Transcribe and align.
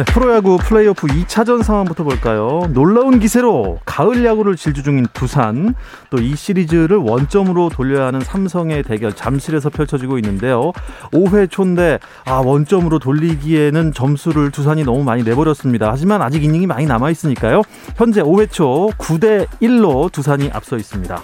네, 0.00 0.04
프로야구 0.04 0.56
플레이오프 0.56 1.08
2차전 1.08 1.62
상황부터 1.62 2.04
볼까요? 2.04 2.62
놀라운 2.72 3.20
기세로 3.20 3.80
가을 3.84 4.24
야구를 4.24 4.56
질주 4.56 4.82
중인 4.82 5.06
두산, 5.12 5.74
또 6.08 6.16
이 6.16 6.36
시리즈를 6.36 6.96
원점으로 6.96 7.68
돌려야 7.68 8.06
하는 8.06 8.20
삼성의 8.20 8.84
대결 8.84 9.12
잠실에서 9.12 9.68
펼쳐지고 9.68 10.16
있는데요. 10.16 10.72
5회 11.12 11.50
초인데 11.50 11.98
아, 12.24 12.36
원점으로 12.36 12.98
돌리기에는 12.98 13.92
점수를 13.92 14.50
두산이 14.50 14.84
너무 14.84 15.04
많이 15.04 15.22
내버렸습니다. 15.22 15.90
하지만 15.92 16.22
아직 16.22 16.44
이닝이 16.44 16.66
많이 16.66 16.86
남아 16.86 17.10
있으니까요. 17.10 17.60
현재 17.96 18.22
5회 18.22 18.50
초 18.50 18.88
9대 18.96 19.48
1로 19.60 20.10
두산이 20.10 20.48
앞서 20.50 20.78
있습니다. 20.78 21.22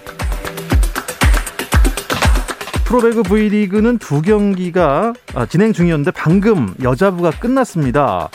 프로배구 2.85 3.23
V리그는 3.23 3.97
두 3.97 4.21
경기가 4.21 5.13
아, 5.33 5.47
진행 5.47 5.73
중이었는데 5.73 6.11
방금 6.11 6.75
여자부가 6.83 7.31
끝났습니다. 7.31 8.29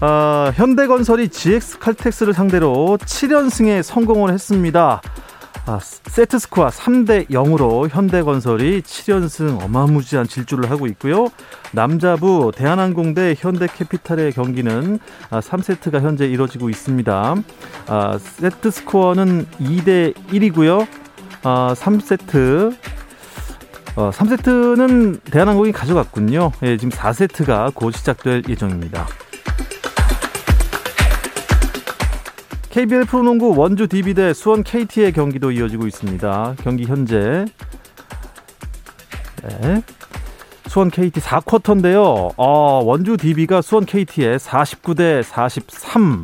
어, 0.00 0.52
현대건설이 0.54 1.28
GX 1.28 1.80
칼텍스를 1.80 2.32
상대로 2.32 2.96
7연승에 3.00 3.82
성공을 3.82 4.32
했습니다. 4.32 5.00
아, 5.66 5.78
세트 5.82 6.38
스코어 6.38 6.68
3대 6.68 7.28
0으로 7.28 7.88
현대건설이 7.90 8.82
7연승 8.82 9.62
어마무지한 9.62 10.28
질주를 10.28 10.70
하고 10.70 10.86
있고요. 10.86 11.28
남자부 11.72 12.52
대한항공 12.54 13.14
대 13.14 13.34
현대캐피탈의 13.36 14.32
경기는 14.32 15.00
아, 15.30 15.40
3세트가 15.40 16.00
현재 16.00 16.26
이뤄지고 16.26 16.70
있습니다. 16.70 17.34
아, 17.88 18.18
세트 18.18 18.70
스코어는 18.70 19.46
2대 19.60 20.14
1이고요. 20.28 20.86
아, 21.42 21.74
3세트 21.76 22.76
어, 23.96 24.10
3세트는 24.10 25.24
대한항공이 25.24 25.72
가져갔군요. 25.72 26.52
예, 26.62 26.76
지금 26.76 26.90
4세트가 26.90 27.74
곧 27.74 27.90
시작될 27.90 28.44
예정입니다. 28.48 29.08
KBL 32.78 33.06
프로농구 33.06 33.56
원주 33.56 33.88
DB 33.88 34.14
대 34.14 34.32
수원 34.32 34.62
KT의 34.62 35.10
경기도 35.12 35.50
이어지고 35.50 35.88
있습니다. 35.88 36.54
경기 36.62 36.84
현재 36.84 37.44
네. 39.42 39.82
수원 40.68 40.88
KT 40.88 41.18
4쿼터인데요. 41.18 42.32
어, 42.36 42.80
원주 42.84 43.16
DB가 43.16 43.62
수원 43.62 43.84
KT에 43.84 44.36
49대 44.36 45.24
43 45.24 46.22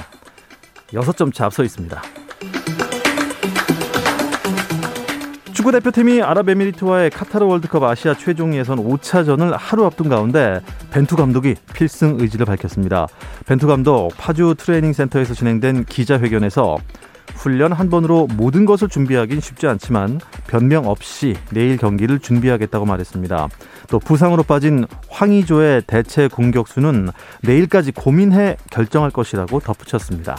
6점 0.92 1.34
차 1.34 1.46
앞서 1.46 1.64
있습니다. 1.64 2.00
축구 5.64 5.72
대표팀이 5.72 6.20
아랍에미리트와의 6.20 7.08
카타르 7.08 7.46
월드컵 7.46 7.84
아시아 7.84 8.12
최종 8.12 8.54
예선 8.54 8.76
5차전을 8.76 9.56
하루 9.58 9.86
앞둔 9.86 10.10
가운데 10.10 10.60
벤투 10.90 11.16
감독이 11.16 11.54
필승 11.72 12.18
의지를 12.20 12.44
밝혔습니다. 12.44 13.06
벤투 13.46 13.66
감독 13.66 14.10
파주 14.18 14.56
트레이닝 14.58 14.92
센터에서 14.92 15.32
진행된 15.32 15.86
기자회견에서 15.86 16.76
훈련 17.36 17.72
한 17.72 17.88
번으로 17.88 18.28
모든 18.36 18.66
것을 18.66 18.90
준비하긴 18.90 19.40
쉽지 19.40 19.66
않지만 19.66 20.20
변명 20.46 20.86
없이 20.86 21.34
내일 21.50 21.78
경기를 21.78 22.18
준비하겠다고 22.18 22.84
말했습니다. 22.84 23.48
또 23.88 23.98
부상으로 23.98 24.42
빠진 24.42 24.84
황의조의 25.08 25.84
대체 25.86 26.28
공격수는 26.28 27.08
내일까지 27.40 27.92
고민해 27.92 28.58
결정할 28.70 29.10
것이라고 29.10 29.60
덧붙였습니다. 29.60 30.36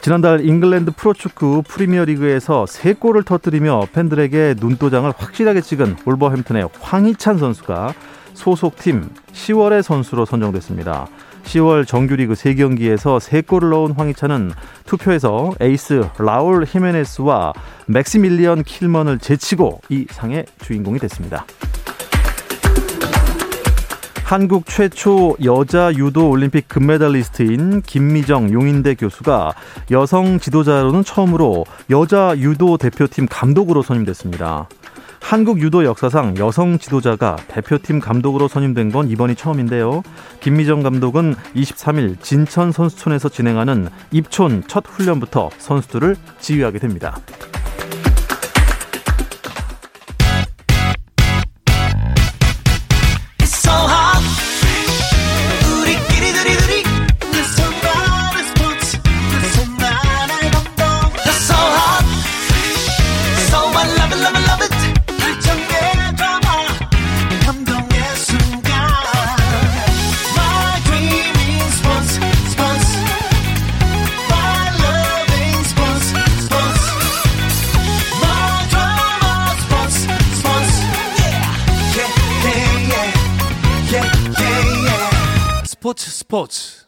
지난달 0.00 0.44
잉글랜드 0.44 0.90
프로축구 0.92 1.62
프리미어리그에서 1.68 2.66
세 2.66 2.94
골을 2.94 3.22
터뜨리며 3.22 3.88
팬들에게 3.92 4.56
눈도장을 4.58 5.12
확실하게 5.16 5.60
찍은 5.60 5.96
울버햄튼의 6.06 6.68
황희찬 6.80 7.38
선수가 7.38 7.94
소속팀 8.34 9.08
10월의 9.32 9.82
선수로 9.82 10.24
선정됐습니다. 10.24 11.06
10월 11.44 11.86
정규리그 11.86 12.34
3경기에서 12.34 13.20
3골을 13.20 13.70
넣은 13.70 13.92
황희찬은 13.92 14.50
투표에서 14.86 15.54
에이스 15.60 16.08
라울 16.18 16.64
히메네스와 16.66 17.52
맥시밀리언 17.86 18.64
킬먼을 18.64 19.18
제치고 19.18 19.80
이 19.90 20.06
상의 20.10 20.46
주인공이 20.60 20.98
됐습니다. 20.98 21.46
한국 24.24 24.64
최초 24.64 25.36
여자 25.44 25.92
유도 25.92 26.30
올림픽 26.30 26.66
금메달리스트인 26.66 27.82
김미정 27.82 28.54
용인대 28.54 28.94
교수가 28.94 29.52
여성 29.90 30.38
지도자로는 30.38 31.04
처음으로 31.04 31.66
여자 31.90 32.34
유도 32.38 32.78
대표팀 32.78 33.26
감독으로 33.28 33.82
선임됐습니다. 33.82 34.66
한국 35.20 35.60
유도 35.60 35.84
역사상 35.84 36.38
여성 36.38 36.78
지도자가 36.78 37.36
대표팀 37.48 38.00
감독으로 38.00 38.48
선임된 38.48 38.92
건 38.92 39.10
이번이 39.10 39.34
처음인데요. 39.34 40.02
김미정 40.40 40.82
감독은 40.82 41.34
23일 41.54 42.18
진천 42.22 42.72
선수촌에서 42.72 43.28
진행하는 43.28 43.88
입촌 44.10 44.64
첫 44.66 44.86
훈련부터 44.86 45.50
선수들을 45.58 46.16
지휘하게 46.40 46.78
됩니다. 46.78 47.18
스포츠 86.34 86.84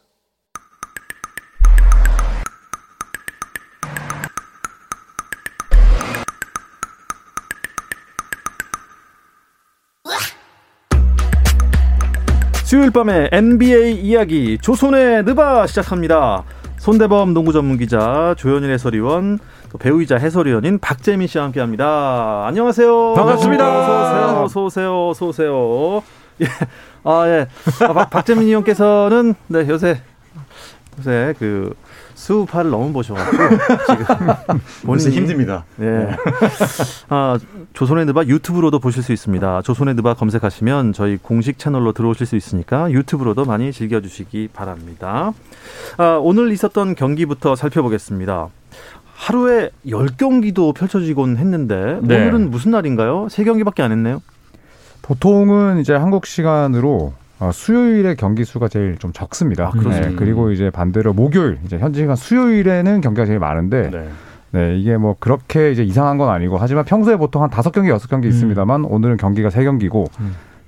수요일 12.64 12.90
밤에 12.90 13.28
NBA 13.30 14.00
이야기 14.00 14.58
조선의 14.58 15.22
느바 15.22 15.68
시작합니다. 15.68 16.42
손대범 16.78 17.32
농구 17.32 17.52
전문 17.52 17.78
기자 17.78 18.34
조현일 18.36 18.72
해설위원 18.72 19.38
배우이자 19.78 20.16
해설위원인 20.16 20.80
박재민 20.80 21.28
씨와 21.28 21.44
함께합니다. 21.44 22.47
안녕하세요. 22.48 23.15
반갑습니다. 23.15 23.78
어서 23.78 23.94
오세요. 23.94 24.42
어서 24.42 24.65
오세요. 24.65 25.09
어서 25.09 25.26
오세요. 25.26 26.03
예. 26.41 26.47
아 27.04 27.24
예. 27.27 27.47
아, 27.86 27.92
박, 27.92 28.10
박재민 28.10 28.47
의원께서는 28.48 29.34
네 29.48 29.66
요새 29.68 30.00
요새 30.98 31.34
그 31.38 31.74
수우파를 32.15 32.71
너무 32.71 32.92
보셔가지고 32.92 33.36
지금 33.86 34.06
본인이 34.84 35.16
힘듭니다. 35.16 35.65
예. 35.80 36.16
아 37.09 37.38
조선의 37.74 38.06
느바 38.06 38.24
유튜브로도 38.24 38.78
보실 38.78 39.03
수 39.03 39.12
있습니다. 39.12 39.62
조선의 39.62 39.94
느바 39.94 40.15
검색하시면 40.15 40.94
저희 40.94 41.18
공식 41.18 41.59
채널로 41.59 41.92
들어오실 41.92 42.27
수 42.27 42.36
있으니까 42.36 42.91
유튜브로도 42.91 43.44
많이 43.44 43.71
즐겨주시기 43.71 44.48
바랍니다. 44.53 45.34
아, 45.98 46.18
오늘 46.22 46.50
있었던 46.53 46.94
경기부터 46.94 47.54
살펴보겠습니다. 47.54 48.48
하루에 49.15 49.71
10경기도 49.86 50.74
펼쳐지곤 50.74 51.36
했는데 51.36 51.98
네. 52.03 52.22
오늘은 52.22 52.50
무슨 52.50 52.71
날인가요? 52.72 53.27
3경기밖에 53.30 53.80
안 53.80 53.92
했네요. 53.92 54.22
보통은 55.06 55.78
이제 55.78 55.94
한국 55.94 56.26
시간으로 56.26 57.12
어, 57.38 57.50
수요일에 57.53 58.14
경기 58.14 58.44
수가 58.44 58.68
제일 58.68 58.97
좀 58.98 59.12
적습니다. 59.12 59.72
아? 59.74 59.88
네, 59.88 60.14
그리고 60.16 60.50
이제 60.50 60.70
반대로 60.70 61.12
목요일, 61.12 61.58
이제 61.64 61.78
현지 61.78 62.00
시간 62.00 62.16
수요일에는 62.16 63.00
경기가 63.03 63.26
제일 63.26 63.38
많은데 63.38 63.91
네. 63.91 64.08
네, 64.50 64.78
이게 64.78 64.97
뭐 64.97 65.14
그렇게 65.18 65.70
이제 65.70 65.82
이상한 65.82 66.18
건 66.18 66.30
아니고 66.30 66.56
하지만 66.56 66.84
평소에 66.84 67.16
보통 67.16 67.42
한 67.42 67.50
다섯 67.50 67.70
경기 67.72 67.91
여섯 67.91 68.08
경기 68.08 68.28
있습니다만 68.28 68.84
오늘은 68.84 69.16
경기가 69.18 69.50
세 69.50 69.64
경기고 69.64 70.06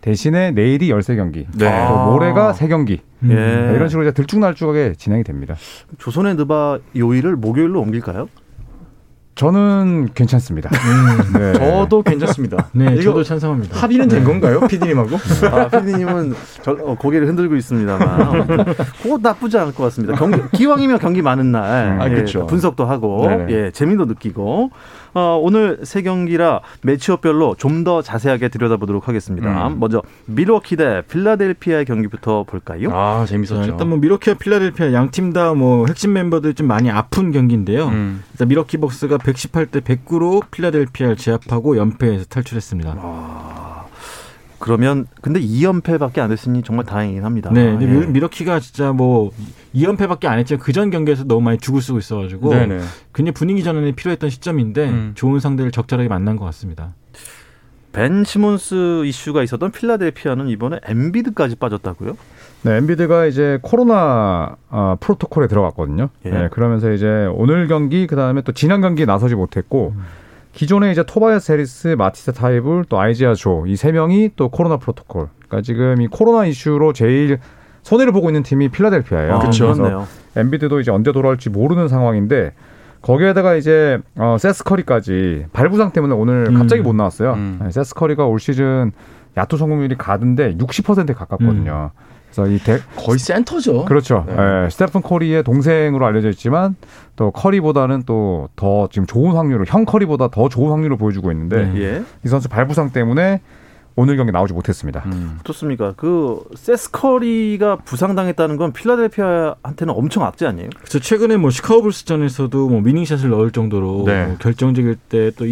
대신에 0.03 0.51
내일이 0.51 0.91
열세 0.91 1.17
경기 1.17 1.47
네. 1.57 1.89
또 1.89 2.13
모레가 2.13 2.53
세 2.53 2.69
경기 2.69 3.01
예. 3.25 3.35
네, 3.35 3.73
이런 3.75 3.89
식으로 3.89 4.07
이제 4.07 4.13
들쭉날쭉하게 4.13 4.95
진행이 4.97 5.25
됩니다. 5.25 5.57
조선의 5.99 6.37
느바 6.37 6.79
요일을 6.97 7.37
목요일로 7.37 7.81
옮길까요? 7.81 8.29
저는 9.39 10.09
괜찮습니다. 10.15 10.69
네. 11.39 11.53
저도 11.53 12.03
괜찮습니다. 12.03 12.71
네, 12.73 12.95
이거 12.95 13.03
저도 13.03 13.23
찬성합니다. 13.23 13.79
합의는 13.79 14.09
된 14.09 14.25
건가요, 14.25 14.59
PD님하고? 14.67 15.11
아, 15.53 15.69
피디님은 15.69 16.35
저, 16.63 16.73
어, 16.73 16.97
고개를 16.97 17.29
흔들고 17.29 17.55
있습니다만 17.55 18.75
그거 19.01 19.19
나쁘지 19.23 19.57
않을 19.59 19.75
것 19.75 19.85
같습니다. 19.85 20.17
경기, 20.17 20.41
기왕이면 20.55 20.99
경기 20.99 21.23
많은 21.23 21.53
날 21.53 22.01
아, 22.01 22.11
예, 22.11 22.15
그렇죠. 22.15 22.49
분석도 22.49 22.85
하고 22.85 23.29
네. 23.29 23.47
예, 23.51 23.71
재미도 23.71 24.07
느끼고 24.07 24.71
어, 25.19 25.39
오늘 25.43 25.81
세 25.83 26.03
경기라 26.03 26.61
matchup별로 26.83 27.57
좀 27.57 27.79
더 27.85 28.03
자세하게 28.03 28.49
들여다보도록 28.49 29.07
하겠습니다. 29.09 29.69
음. 29.69 29.79
먼저 29.79 30.03
밀워키 30.27 30.77
대 30.77 31.03
필라델피아의 31.09 31.85
경기부터 31.85 32.43
볼까요? 32.45 32.91
아, 32.93 33.21
자, 33.21 33.27
재밌었죠. 33.27 33.63
일단 33.71 33.89
뭐 33.89 33.99
밀워키와 33.99 34.37
필라델피아 34.37 34.93
양 34.93 35.11
팀 35.11 35.33
다 35.33 35.55
뭐 35.55 35.87
핵심 35.87 36.13
멤버들 36.13 36.55
좀 36.55 36.67
많이 36.67 36.91
아픈 36.91 37.31
경기인데요. 37.33 37.87
음. 37.89 38.23
일단 38.33 38.49
밀워키 38.49 38.79
벅스가 38.79 39.19
118대 39.19 39.81
109로 39.83 40.43
필라델피아를 40.51 41.17
제압하고 41.17 41.77
연패에서 41.77 42.25
탈출했습니다. 42.27 42.95
그러면 44.59 45.07
근데 45.23 45.41
2연패밖에 45.41 46.19
안 46.19 46.29
됐으니 46.31 46.63
정말 46.63 46.85
다행이긴 46.85 47.25
합니다. 47.25 47.51
네, 47.53 47.65
근데 47.71 47.85
예. 47.87 47.89
미- 47.89 48.07
미러키가 48.07 48.61
진짜 48.61 48.93
뭐 48.93 49.31
2연패밖에 49.75 50.27
안 50.27 50.39
했지만 50.39 50.61
그전 50.61 50.91
경기에서 50.91 51.25
너무 51.25 51.43
많이 51.43 51.59
죽을 51.59 51.81
쓰고 51.81 51.99
있어가지고 51.99 52.51
네네. 52.51 52.81
굉장히 53.15 53.33
분위기 53.35 53.63
전환이 53.63 53.93
필요했던 53.93 54.31
시점인데 54.31 54.89
음. 54.89 55.13
좋은 55.15 55.39
상대를 55.41 55.71
적절하게 55.71 56.09
만난 56.09 56.37
것 56.37 56.45
같습니다. 56.47 56.95
벤 57.93 58.23
시몬스 58.25 59.07
이슈가 59.07 59.43
있었던 59.43 59.71
필라델피아는 59.73 60.49
이번에 60.49 60.79
엔비드까지 60.85 61.57
빠졌다고요? 61.57 62.17
네, 62.63 62.77
엔비드가 62.77 63.27
이제 63.27 63.59
코로나 63.63 64.57
어, 64.69 64.97
프로토콜에 65.01 65.47
들어갔거든요. 65.47 66.11
예. 66.27 66.31
네, 66.31 66.49
그러면서 66.51 66.93
이제 66.93 67.27
오늘 67.33 67.67
경기 67.69 68.07
그 68.07 68.15
다음에 68.17 68.43
또 68.43 68.53
지난 68.53 68.81
경기 68.81 69.07
나서지 69.07 69.35
못했고 69.37 69.95
기존에 70.59 70.91
이제 70.91 71.05
토바이어스 71.05 71.53
해리스, 71.53 71.89
마티스 71.97 72.33
타이블, 72.33 72.85
또 72.89 72.99
아이재아 72.99 73.35
조 73.35 73.63
이 73.65 73.77
세 73.77 73.93
명이 73.93 74.31
또 74.35 74.49
코로나 74.49 74.77
프로토콜. 74.77 75.29
그러니까 75.47 75.63
지금 75.63 76.01
이 76.03 76.09
코로나 76.09 76.47
이슈로 76.47 76.93
제일 76.95 77.39
손해를 77.85 78.13
보고 78.13 78.29
있는 78.29 78.43
팀이 78.43 78.69
필라델피아예요. 78.71 79.35
아, 79.35 79.39
그렇네요. 79.39 80.07
엠비드도 80.35 80.81
이제 80.81 80.91
언제 80.91 81.13
돌아올지 81.13 81.49
모르는 81.49 81.87
상황인데 81.87 82.55
거기에다가 83.03 83.55
이제 83.55 84.01
어, 84.17 84.37
세스 84.41 84.76
커리까지 84.76 85.47
발부상 85.53 85.93
때문에 85.93 86.13
오늘 86.17 86.47
음. 86.49 86.55
갑자기 86.59 86.83
못 86.83 86.93
나왔어요. 86.93 87.35
음. 87.35 87.61
네, 87.63 87.71
세스 87.71 87.94
커리가 87.94 88.27
올 88.27 88.41
시즌 88.41 88.91
야투 89.37 89.59
성공률이 89.59 89.95
가드인데 89.97 90.57
60%에 90.57 91.15
가깝거든요. 91.15 91.93
그래서 92.31 92.51
이 92.51 92.59
대, 92.59 92.79
거의 92.97 93.19
센터죠. 93.19 93.85
그렇죠. 93.87 94.25
네. 94.29 94.35
예, 94.65 94.71
스테픈 94.71 95.03
커리의 95.03 95.43
동생으로 95.43 96.05
알려져 96.07 96.29
있지만 96.31 96.77
또 97.17 97.31
커리보다는 97.31 98.03
또 98.05 98.49
더 98.57 98.89
지금 98.91 99.07
좋은 99.07 99.35
확률을 99.37 99.67
형 99.69 99.85
커리보다 99.85 100.29
더 100.29 100.49
좋은 100.49 100.71
확률을 100.71 100.97
보여주고 100.97 101.31
있는데 101.33 101.65
네. 101.67 101.81
예. 101.81 102.03
이 102.25 102.29
선수 102.29 102.49
발부상 102.49 102.91
때문에 102.91 103.41
오늘 103.97 104.17
경기 104.17 104.31
나오지 104.31 104.53
못했습니다. 104.53 105.03
음. 105.07 105.39
어떻습니까? 105.41 105.95
그 105.97 106.45
세스 106.55 107.06
커리가 107.06 107.77
부상당했다는 107.85 108.57
건 108.57 108.73
필라델피아한테는 108.73 109.93
엄청 109.95 110.25
악재 110.25 110.47
아니에요? 110.47 110.71
그래서 110.79 110.99
최근에 111.01 111.37
뭐 111.37 111.51
시카고 111.51 111.83
불스전에서도 111.83 112.69
뭐 112.69 112.81
winning 112.81 113.06
shot을 113.06 113.31
넣을 113.31 113.51
정도로 113.51 114.05
네. 114.07 114.27
뭐 114.27 114.37
결정적일 114.39 114.97
때 115.09 115.31
또 115.33 115.45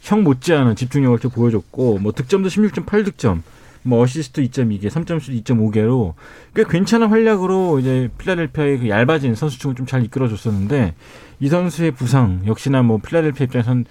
형 0.00 0.22
못지않은 0.24 0.76
집중력을 0.76 1.18
또 1.18 1.28
보여줬고 1.28 1.98
뭐 1.98 2.12
득점도 2.12 2.48
16.8득점, 2.48 3.42
뭐 3.82 4.02
어시스트 4.02 4.42
2.2개, 4.42 4.88
3점슛 4.88 5.42
2.5개로 5.44 6.14
꽤 6.54 6.64
괜찮은 6.64 7.08
활약으로 7.08 7.78
이제 7.78 8.10
필라델피아의 8.18 8.78
그 8.80 8.88
얇아진 8.88 9.34
선수층을 9.34 9.74
좀 9.74 9.86
잘 9.86 10.04
이끌어줬었는데 10.04 10.94
이 11.40 11.48
선수의 11.48 11.92
부상 11.92 12.42
역시나 12.46 12.82
뭐 12.82 12.98
필라델피아 12.98 13.46
입장에선 13.46 13.86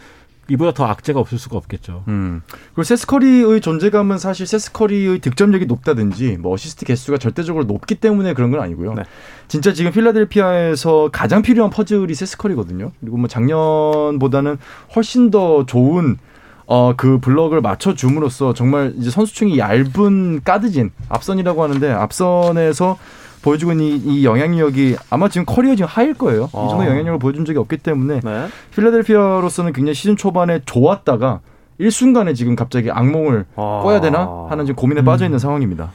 이보다 0.51 0.73
더 0.73 0.85
악재가 0.85 1.19
없을 1.19 1.37
수가 1.37 1.57
없겠죠. 1.57 2.03
음. 2.07 2.41
그리고 2.73 2.83
세스 2.83 3.16
커리의 3.16 3.61
존재감은 3.61 4.17
사실 4.17 4.47
세스 4.47 4.77
커리의 4.77 5.19
득점력이 5.19 5.67
높다든지 5.67 6.37
뭐 6.37 6.53
어시스트 6.53 6.85
개수가 6.85 7.19
절대적으로 7.19 7.65
높기 7.65 7.95
때문에 7.95 8.33
그런 8.33 8.49
건 8.49 8.61
아니고요. 8.61 8.95
네. 8.95 9.03
진짜 9.47 9.73
지금 9.73 9.91
필라델피아에서 9.91 11.09
가장 11.11 11.43
필요한 11.43 11.69
퍼즐이 11.69 12.13
세스 12.13 12.33
커리거든요. 12.33 12.91
그리고 12.99 13.17
뭐 13.17 13.27
작년보다는 13.27 14.57
훨씬 14.95 15.29
더 15.29 15.65
좋은 15.65 16.17
어, 16.71 16.93
그 16.95 17.17
블럭을 17.17 17.61
맞춰줌으로써 17.61 18.53
정말 18.53 18.93
이제 18.99 19.09
선수층이 19.09 19.57
얇은 19.57 20.41
가드진 20.43 20.91
앞선이라고 21.09 21.63
하는데 21.63 21.91
앞선에서 21.91 22.95
보여주고 23.41 23.71
있는 23.71 23.85
이, 23.85 23.95
이 23.95 24.23
영향력이 24.23 24.95
아마 25.09 25.29
지금 25.29 25.45
커리어 25.45 25.75
지금 25.75 25.87
high일 25.89 26.13
거예요. 26.13 26.43
아. 26.53 26.65
이 26.65 26.69
정도 26.69 26.85
영향력을 26.85 27.17
보여준 27.17 27.43
적이 27.43 27.57
없기 27.57 27.77
때문에 27.77 28.19
네. 28.23 28.47
필라델피아로서는 28.75 29.73
굉장히 29.73 29.95
시즌 29.95 30.15
초반에 30.15 30.61
좋았다가 30.63 31.39
일순간에 31.79 32.35
지금 32.35 32.55
갑자기 32.55 32.91
악몽을 32.91 33.45
아. 33.55 33.81
꿔야 33.83 33.99
되나 33.99 34.45
하는 34.49 34.67
지금 34.67 34.75
고민에 34.75 35.03
빠져 35.03 35.25
있는 35.25 35.39
상황입니다. 35.39 35.91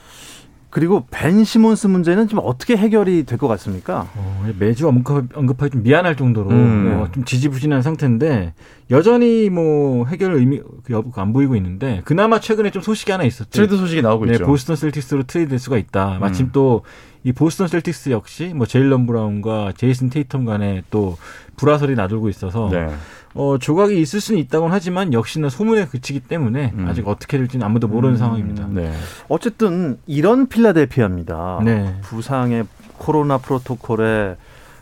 그리고 0.75 1.07
벤 1.13 1.45
시몬스 1.45 1.87
문제는 1.87 2.27
지금 2.27 2.43
어떻게 2.45 2.77
해결이 2.77 3.27
될 3.27 3.39
것 3.39 3.47
같습니까? 3.47 4.09
어, 4.17 4.45
매주 4.59 4.89
언급, 4.89 5.29
언급하기 5.37 5.71
좀 5.71 5.83
미안할 5.85 6.17
정도로 6.17 6.51
음. 6.51 6.99
어, 7.01 7.13
좀 7.13 7.25
지지부진한 7.25 7.81
상태인데 7.81 8.55
여전히 8.91 9.51
뭐 9.51 10.05
해결 10.07 10.35
기미 10.35 10.61
그 10.83 10.93
여부가 10.93 11.23
안 11.23 11.33
보이고 11.33 11.55
있는데 11.55 12.03
그나마 12.05 12.41
최근에 12.41 12.73
좀 12.73 12.83
소식이 12.83 13.13
하나 13.13 13.23
있었죠. 13.23 13.51
트레이드 13.51 13.77
소식이 13.77 14.03
나오고 14.03 14.27
네, 14.27 14.33
있죠. 14.33 14.47
보스턴 14.47 14.75
셀틱스로 14.75 15.23
트레이드될 15.23 15.61
수가 15.61 15.79
있다. 15.79 16.19
마침 16.21 16.47
음. 16.47 16.53
또이 16.53 17.33
보스턴 17.37 17.69
셀틱스 17.69 18.11
역시 18.11 18.53
뭐 18.53 18.67
제일런 18.67 19.07
브라운과 19.07 19.75
제이슨 19.77 20.11
테이텀 20.11 20.45
간에 20.45 20.83
또 20.91 21.17
불화설이 21.57 21.95
나돌고 21.95 22.29
있어서 22.31 22.69
네. 22.73 22.89
어, 23.35 23.59
조각이 23.59 24.01
있을 24.01 24.21
수는 24.21 24.41
있다고는 24.41 24.73
하지만 24.73 25.13
역시나 25.13 25.49
소문에 25.49 25.87
그치기 25.87 26.21
때문에 26.21 26.73
음. 26.77 26.87
아직 26.89 27.07
어떻게 27.09 27.37
될지는 27.37 27.67
아무도 27.67 27.89
모르는 27.89 28.17
상황입니다. 28.17 28.69
네. 28.71 28.93
어쨌든 29.29 29.99
이런 30.07 30.47
필라델피아입니다. 30.47 31.61
네. 31.65 31.97
부상의 32.03 32.65
코로나 32.97 33.39
프로토콜에 33.39 34.37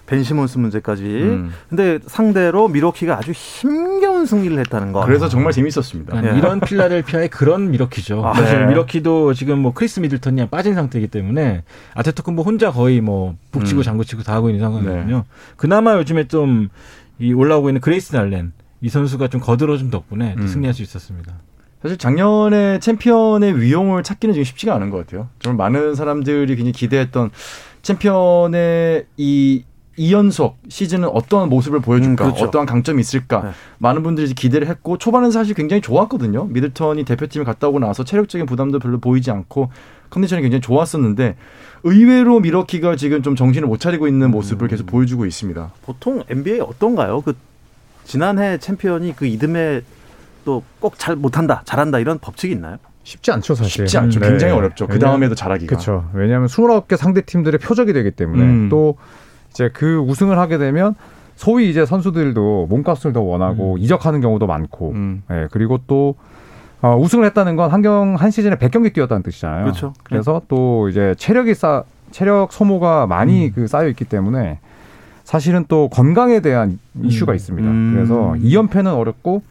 벤 0.04 0.22
시몬스 0.22 0.58
문제까지. 0.58 1.04
음. 1.04 1.52
근데 1.70 1.99
상대로 2.06 2.69
밀워키가 2.69 3.16
아주 3.16 3.31
힘겨운 3.32 4.26
승리를 4.26 4.58
했다는 4.58 4.93
거. 4.93 5.06
그래서 5.06 5.28
정말 5.30 5.52
재밌었습니다. 5.52 6.18
아니, 6.18 6.28
예. 6.28 6.37
이런 6.37 6.61
필라델피아의 6.61 7.30
그런 7.30 7.71
밀워키죠. 7.71 8.23
아, 8.26 8.35
사실 8.35 8.61
네. 8.61 8.66
밀워키도 8.66 9.32
지금 9.32 9.61
뭐 9.61 9.73
크리스 9.73 10.00
미들턴이 10.00 10.49
빠진 10.49 10.75
상태이기 10.75 11.09
때문에 11.09 11.62
아데토쿤보 11.94 12.42
혼자 12.42 12.71
거의 12.71 13.00
뭐 13.00 13.37
북치고 13.52 13.80
음. 13.80 13.82
장구치고 13.82 14.23
다 14.23 14.35
하고 14.35 14.50
있는 14.50 14.61
상황이거든요. 14.61 15.16
네. 15.16 15.25
그나마 15.56 15.97
요즘에 15.97 16.28
좀 16.28 16.68
이 17.23 17.33
올라오고 17.33 17.69
있는 17.69 17.81
그레이슨 17.80 18.14
알렌 18.14 18.52
이 18.81 18.88
선수가 18.88 19.29
좀 19.29 19.41
거들어준 19.41 19.91
덕분에 19.91 20.35
또 20.37 20.43
음. 20.43 20.47
승리할 20.49 20.75
수 20.75 20.83
있었습니다. 20.83 21.33
사실 21.81 21.97
작년에 21.97 22.79
챔피언의 22.81 23.61
위용을 23.61 24.02
찾기는 24.02 24.35
지금 24.35 24.45
쉽지가 24.45 24.75
않은 24.75 24.91
것 24.91 24.99
같아요. 24.99 25.29
정말 25.38 25.71
많은 25.71 25.95
사람들이 25.95 26.55
굉장히 26.57 26.73
기대했던 26.73 27.31
챔피언의 27.83 29.07
이 29.17 29.64
2연속 29.99 30.55
시즌은 30.69 31.09
어떠한 31.09 31.49
모습을 31.49 31.81
보여줄까, 31.81 32.25
음, 32.25 32.31
그렇죠. 32.31 32.47
어떠한 32.47 32.67
강점이 32.67 33.00
있을까, 33.00 33.43
네. 33.43 33.50
많은 33.79 34.02
분들이 34.02 34.33
기대를 34.33 34.67
했고, 34.67 34.97
초반은 34.97 35.31
사실 35.31 35.55
굉장히 35.55 35.83
좋았거든요. 35.83 36.47
미들턴이 36.47 37.05
대표팀에 37.05 37.45
갔다 37.45 37.69
오고 37.69 37.79
나서 37.79 38.02
체력적인 38.02 38.47
부담도 38.47 38.79
별로 38.79 38.99
보이지 38.99 39.31
않고, 39.31 39.71
컨디션이 40.12 40.42
굉장히 40.42 40.61
좋았었는데, 40.61 41.37
의외로 41.85 42.38
미러키가 42.38 42.95
지금 42.97 43.23
좀 43.23 43.35
정신을 43.35 43.66
못 43.66 43.81
차리고 43.81 44.07
있는 44.07 44.31
모습을 44.31 44.69
계속 44.69 44.87
보여주고 44.87 45.26
있습니다. 45.26 45.73
보통 45.85 46.23
NBA 46.28 46.61
어떤가요? 46.61 47.23
그 47.23 47.35
지난해 48.04 48.59
챔피언이 48.59 49.16
그 49.16 49.26
이듬해 49.26 49.81
또 50.45 50.62
꼭 50.81 50.95
잘 50.99 51.16
못한다, 51.16 51.62
잘한다 51.64 51.99
이런 51.99 52.19
법칙이 52.19 52.52
있나요? 52.54 52.76
쉽지 53.04 53.33
않죠, 53.33 53.54
사실. 53.54 53.71
쉽지 53.87 53.99
않죠. 53.99 54.21
네. 54.21 54.28
굉장히 54.28 54.52
어렵죠. 54.52 54.87
그 54.87 54.99
다음에도 54.99 55.35
잘하기가. 55.35 55.69
그렇죠. 55.69 56.09
왜냐하면 56.12 56.47
29개 56.49 56.97
상대 56.97 57.21
팀들의 57.23 57.59
표적이 57.59 57.92
되기 57.92 58.11
때문에 58.12 58.42
음. 58.42 58.69
또 58.69 58.97
이제 59.50 59.71
그 59.73 59.97
우승을 59.99 60.38
하게 60.38 60.59
되면 60.59 60.95
소위 61.37 61.69
이제 61.71 61.85
선수들도 61.85 62.66
몸값을 62.71 63.12
더 63.12 63.21
원하고 63.23 63.76
이적하는 63.78 64.21
경우도 64.21 64.47
많고, 64.47 64.92
음. 64.92 65.23
예, 65.33 65.49
그리고 65.50 65.81
또 65.88 66.14
어, 66.82 66.96
우승을 66.96 67.24
했다는 67.26 67.56
건 67.56 67.70
한경 67.70 68.16
한 68.16 68.30
시즌에 68.30 68.56
100경기 68.56 68.92
뛰었다는 68.92 69.22
뜻이잖아요. 69.22 69.64
그렇죠. 69.64 69.94
그래서 70.02 70.42
또 70.48 70.88
이제 70.88 71.14
체력이 71.16 71.54
쌓 71.54 71.84
체력 72.10 72.52
소모가 72.52 73.06
많이 73.06 73.46
음. 73.46 73.52
그 73.54 73.66
쌓여 73.66 73.88
있기 73.88 74.04
때문에 74.04 74.58
사실은 75.24 75.64
또 75.68 75.88
건강에 75.88 76.40
대한 76.40 76.78
이슈가 77.00 77.34
있습니다. 77.34 77.68
음. 77.68 77.92
그래서 77.94 78.34
2연패는 78.36 78.94
어렵고 78.94 79.42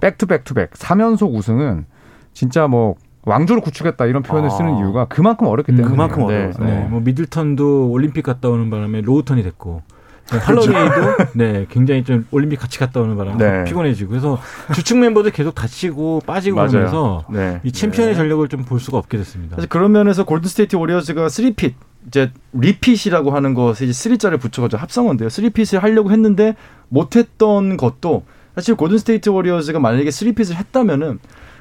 백투백투백 0.00 0.72
3연속 0.72 1.34
우승은 1.34 1.86
진짜 2.34 2.68
뭐 2.68 2.94
왕조를 3.22 3.62
구축했다 3.62 4.06
이런 4.06 4.22
표현을 4.22 4.50
아. 4.50 4.52
쓰는 4.52 4.76
이유가 4.76 5.06
그만큼 5.06 5.48
어렵기 5.48 5.72
음, 5.72 5.76
때문에 5.76 5.90
그만큼 5.90 6.26
네, 6.28 6.34
어려워서. 6.36 6.64
네, 6.64 6.86
뭐 6.88 7.00
미들턴도 7.00 7.90
올림픽 7.90 8.22
갔다 8.22 8.50
오는 8.50 8.70
바람에 8.70 9.00
로우턴이 9.00 9.42
됐고 9.42 9.82
할러데이도 10.28 11.16
네 11.34 11.66
굉장히 11.70 12.04
좀 12.04 12.26
올림픽 12.30 12.56
같이 12.56 12.78
갔다 12.78 13.00
오는 13.00 13.16
바람에 13.16 13.36
네. 13.36 13.64
피곤해지고 13.64 14.10
그래서 14.10 14.38
주축 14.74 14.98
멤버들 14.98 15.30
계속 15.30 15.54
다치고 15.54 16.22
빠지고 16.26 16.56
맞아요. 16.56 16.70
그러면서 16.70 17.24
네. 17.30 17.60
이 17.62 17.72
챔피언의 17.72 18.14
전력을 18.16 18.46
좀 18.48 18.64
볼 18.66 18.80
수가 18.80 18.98
없게 18.98 19.16
됐습니다. 19.18 19.56
사실 19.56 19.68
그런 19.68 19.92
면에서 19.92 20.24
골든 20.24 20.48
스테이트 20.48 20.76
워리어즈가 20.76 21.26
3peat 21.28 21.74
이제 22.08 22.30
repeat이라고 22.52 23.30
하는 23.30 23.54
것에 23.54 23.84
이제 23.86 23.92
3자를 24.10 24.40
붙여가지고 24.40 24.80
합성어인데요. 24.80 25.28
3peat을 25.28 25.78
하려고 25.80 26.10
했는데 26.10 26.56
못했던 26.88 27.76
것도 27.76 28.24
사실 28.54 28.74
골든 28.74 28.98
스테이트 28.98 29.28
워리어즈가 29.28 29.78
만약에 29.78 30.08
3peat을 30.08 30.54
했다면은 30.54 31.18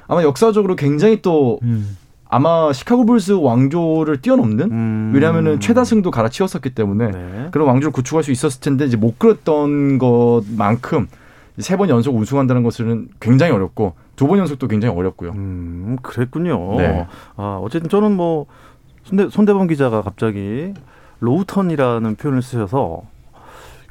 아마 0.07 0.23
역사적으로 0.23 0.75
굉장히 0.75 1.21
또 1.21 1.59
음. 1.63 1.97
아마 2.35 2.73
시카고 2.73 3.05
불스 3.05 3.31
왕조를 3.33 4.21
뛰어넘는 4.21 4.71
음. 4.71 5.11
왜냐하면은 5.13 5.59
최다승도 5.61 6.11
갈아치웠었기 6.11 6.71
때문에 6.71 7.11
네. 7.11 7.47
그런 7.51 7.67
왕조를 7.67 7.93
구축할 7.93 8.23
수 8.23 8.31
있었을 8.31 8.59
텐데 8.61 8.85
이제 8.85 8.97
못 8.97 9.17
그랬던 9.19 9.97
것만큼 9.99 11.07
세 11.59 11.77
번 11.77 11.87
연속 11.89 12.13
우승한다는 12.15 12.63
것은 12.63 13.07
굉장히 13.21 13.53
어렵고 13.53 13.93
두 14.17 14.27
번 14.27 14.39
연속도 14.39 14.67
굉장히 14.67 14.93
어렵고요. 14.97 15.31
음, 15.31 15.97
그랬군요. 16.01 16.75
네. 16.77 17.07
아, 17.37 17.59
어쨌든 17.63 17.89
저는 17.89 18.13
뭐 18.15 18.45
손대, 19.03 19.29
손대범 19.29 19.67
기자가 19.67 20.01
갑자기 20.01 20.73
로우턴이라는 21.21 22.15
표현을 22.15 22.41
쓰셔서 22.41 23.03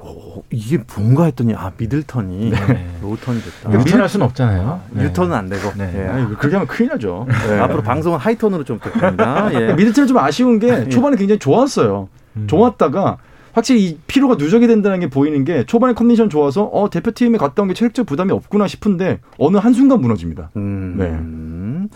어, 0.07 0.43
이게 0.51 0.79
뭔가 0.95 1.25
했더니 1.25 1.55
아 1.55 1.73
미들턴이 1.79 2.51
네. 2.51 2.91
로우턴이 3.01 3.41
됐다. 3.41 3.73
유턴할 3.73 4.09
수는 4.09 4.27
없잖아요. 4.27 4.81
네. 4.91 5.05
유턴은 5.05 5.35
안 5.35 5.49
되고 5.49 5.73
네. 5.77 5.91
예. 5.97 6.09
아니, 6.09 6.27
그렇게 6.37 6.55
하면 6.57 6.67
큰일 6.69 6.91
나죠. 6.91 7.27
네. 7.49 7.59
앞으로 7.59 7.83
방송은 7.83 8.19
하이턴으로 8.19 8.65
좀 8.65 8.79
부탁드립니다. 8.79 9.49
예. 9.55 9.73
미들턴이 9.73 10.07
좀 10.07 10.19
아쉬운 10.19 10.59
게 10.59 10.89
초반에 10.91 11.17
굉장히 11.17 11.39
좋았어요. 11.39 12.09
음. 12.37 12.47
좋았다가 12.47 13.17
확실히 13.55 13.85
이 13.85 13.99
피로가 14.09 14.35
누적이 14.35 14.67
된다는 14.67 14.99
게 15.01 15.09
보이는 15.09 15.45
게 15.45 15.65
초반에 15.65 15.95
컨디션 15.95 16.29
좋아서 16.29 16.65
어 16.65 16.91
대표팀에 16.91 17.39
갔다 17.39 17.63
온 17.63 17.69
게 17.69 17.75
체력적 17.75 18.05
부담이 18.05 18.33
없구나 18.33 18.67
싶은데 18.67 19.21
어느 19.39 19.57
한순간 19.57 20.01
무너집니다. 20.01 20.51
음. 20.57 21.89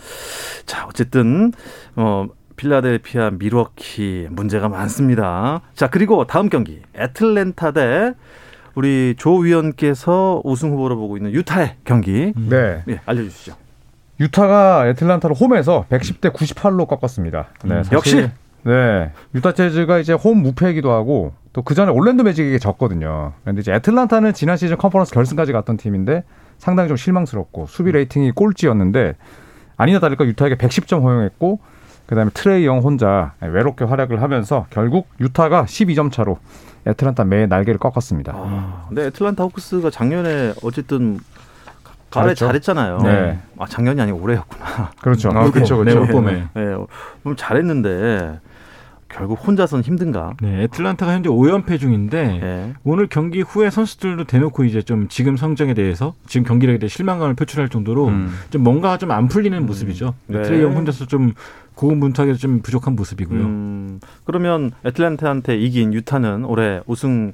자, 0.67 0.87
어쨌든 0.89 1.53
어 1.97 2.27
필라델피아 2.59 3.31
밀워키 3.39 4.27
문제가 4.31 4.69
많습니다. 4.69 5.63
자, 5.75 5.89
그리고 5.89 6.27
다음 6.27 6.51
경기 6.51 6.83
애틀랜타 6.95 7.71
대 7.71 8.13
우리 8.75 9.15
조 9.17 9.37
위원께서 9.39 10.43
우승 10.45 10.73
후보로 10.73 10.97
보고 10.97 11.17
있는 11.17 11.33
유타의 11.33 11.77
경기 11.85 12.33
네. 12.37 12.83
예, 12.89 13.01
알려주시죠. 13.07 13.55
유타가 14.21 14.87
애틀란타를 14.89 15.35
홈에서 15.37 15.87
110대 15.89 16.33
98로 16.33 16.87
꺾었습니다. 16.87 17.47
네, 17.65 17.75
음, 17.77 17.83
사실- 17.85 17.95
역시? 17.95 18.31
네. 18.65 19.13
유타 19.35 19.53
재즈가 19.55 19.99
이제 19.99 20.13
홈 20.13 20.43
무패이기도 20.43 20.91
하고 20.91 21.33
또 21.53 21.63
그 21.63 21.75
전에 21.75 21.91
올랜도 21.91 22.25
매직에게 22.25 22.59
졌거든요. 22.59 23.33
근데 23.45 23.61
이제 23.61 23.73
애틀란타는 23.73 24.33
지난 24.35 24.57
시즌 24.57 24.77
컨퍼런스 24.77 25.13
결승까지 25.13 25.53
갔던 25.53 25.77
팀인데 25.77 26.25
상당히 26.59 26.89
좀 26.89 26.97
실망스럽고 26.97 27.67
수비 27.67 27.91
rating이 27.93 28.33
꼴찌였는데 28.33 29.15
아니나 29.77 29.99
다를까 30.01 30.25
유타에게 30.27 30.57
110점 30.57 31.03
허용했고 31.03 31.61
그다음에 32.09 32.31
트레이 32.33 32.65
영 32.67 32.79
혼자 32.79 33.35
외롭게 33.41 33.85
활약을 33.85 34.23
하면서 34.23 34.67
결국 34.71 35.09
유타가 35.21 35.65
12점 35.65 36.11
차로 36.11 36.39
애틀란타 36.87 37.25
매 37.25 37.47
날개를 37.47 37.79
꺾었습니다. 37.79 38.33
아, 38.35 38.87
근데 38.89 39.07
애틀란타 39.07 39.45
호크스가 39.45 39.91
작년에 39.91 40.55
어쨌든 40.63 41.21
가을에 42.11 42.35
잘했죠. 42.35 42.47
잘했잖아요. 42.47 42.99
네. 43.03 43.39
아, 43.59 43.67
작년이 43.67 44.01
아니고 44.01 44.19
올해였구나. 44.23 44.93
그렇죠. 45.03 45.29
아, 45.37 45.51
그렇죠, 45.51 45.85
네, 45.85 45.93
그렇죠. 45.93 46.01
올 46.01 46.07
봄에. 46.09 46.49
예, 46.57 46.77
좀 47.23 47.37
잘했는데 47.37 48.41
결국 49.11 49.47
혼자서는 49.47 49.85
힘든가? 49.85 50.35
네, 50.41 50.63
애틀란타가 50.65 51.13
현재 51.13 51.29
5연패 51.29 51.79
중인데 51.79 52.41
예. 52.43 52.75
오늘 52.85 53.07
경기 53.09 53.41
후에 53.43 53.69
선수들도 53.71 54.25
대놓고 54.25 54.65
이제 54.65 54.81
좀 54.83 55.09
지금 55.09 55.37
성적에 55.37 55.75
대해서 55.75 56.15
지금 56.27 56.47
경기력에 56.47 56.79
대해 56.79 56.89
실망감을 56.89 57.35
표출할 57.35 57.69
정도로 57.69 58.09
음. 58.09 58.35
좀 58.51 58.63
뭔가 58.63 58.97
좀 58.97 59.11
안 59.11 59.29
풀리는 59.29 59.65
모습이죠. 59.67 60.15
네. 60.27 60.43
트레이 60.43 60.63
형 60.63 60.75
혼자서 60.75 61.07
좀 61.07 61.33
고군분투하게 61.79 62.35
좀 62.35 62.61
부족한 62.61 62.97
모습이고요. 62.97 63.41
음, 63.41 64.01
그러면 64.25 64.73
애틀랜타한테 64.85 65.57
이긴 65.57 65.95
유타는 65.95 66.45
올해 66.45 66.81
우승 66.87 67.33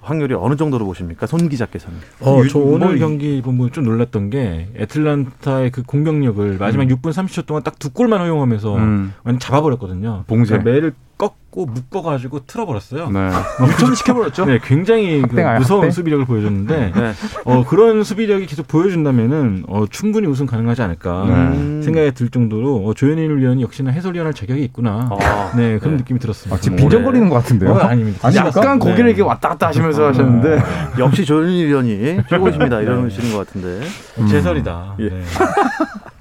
확률이 0.00 0.34
어느 0.34 0.56
정도로 0.56 0.86
보십니까? 0.86 1.26
손 1.26 1.48
기자께서는. 1.50 1.98
어, 2.20 2.40
유- 2.42 2.48
저 2.48 2.58
오늘 2.58 2.86
뭐 2.88 2.96
이- 2.96 2.98
경기 2.98 3.42
보면 3.42 3.70
좀 3.72 3.84
놀랐던 3.84 4.30
게 4.30 4.68
애틀란타의 4.76 5.70
그 5.72 5.82
공격력을 5.82 6.56
마지막 6.58 6.84
6분 6.84 7.12
30초 7.12 7.44
동안 7.46 7.62
딱 7.62 7.72
두 7.78 7.90
골만 7.90 8.20
허용하면서 8.20 8.76
음. 8.76 9.12
완전 9.24 9.40
잡아버렸거든요. 9.40 10.24
봉쇄. 10.26 10.50
그러니까 10.58 10.70
매를 10.70 10.94
꺾고 11.26 11.66
묶어가지고 11.66 12.46
틀어버렸어요. 12.46 13.08
네. 13.10 13.30
유턴 13.68 13.94
시켜버렸죠. 13.94 14.44
네, 14.46 14.58
굉장히 14.60 15.22
그 15.22 15.36
무서운 15.58 15.82
학대? 15.82 15.90
수비력을 15.92 16.24
보여줬는데 16.24 16.92
네. 16.94 17.12
어, 17.44 17.64
그런 17.64 18.02
수비력이 18.02 18.46
계속 18.46 18.66
보여준다면은 18.66 19.64
어, 19.68 19.84
충분히 19.88 20.26
우승 20.26 20.46
가능하지 20.46 20.82
않을까 20.82 21.24
네. 21.26 21.32
음. 21.34 21.82
생각이 21.84 22.10
들 22.12 22.28
정도로 22.28 22.84
어, 22.86 22.94
조현일 22.94 23.36
위원이 23.38 23.62
역시나 23.62 23.92
해설위원할 23.92 24.34
자격이 24.34 24.64
있구나. 24.64 25.08
아, 25.12 25.52
네 25.56 25.78
그런 25.78 25.94
네. 25.94 25.98
느낌이 25.98 26.18
들었습니다. 26.18 26.56
아, 26.56 26.58
지금 26.60 26.76
올해- 26.78 26.82
빈정거리는 26.88 27.28
것 27.28 27.36
같은데요. 27.36 27.70
어, 27.70 27.78
아닙니다. 27.78 28.26
아닙니까? 28.26 28.60
약간 28.60 28.78
고개를 28.80 29.04
네. 29.04 29.10
이렇게 29.10 29.22
왔다 29.22 29.50
갔다 29.50 29.68
하시면서 29.68 30.08
하셨는데 30.08 30.60
역시 30.98 31.24
조현일 31.24 31.68
위원이 31.68 32.18
최고십니다. 32.28 32.80
이러시는 32.80 33.30
것 33.32 33.46
같은데. 33.46 33.86
제설이다. 34.28 34.96
예. 34.98 35.08
네. 35.08 35.22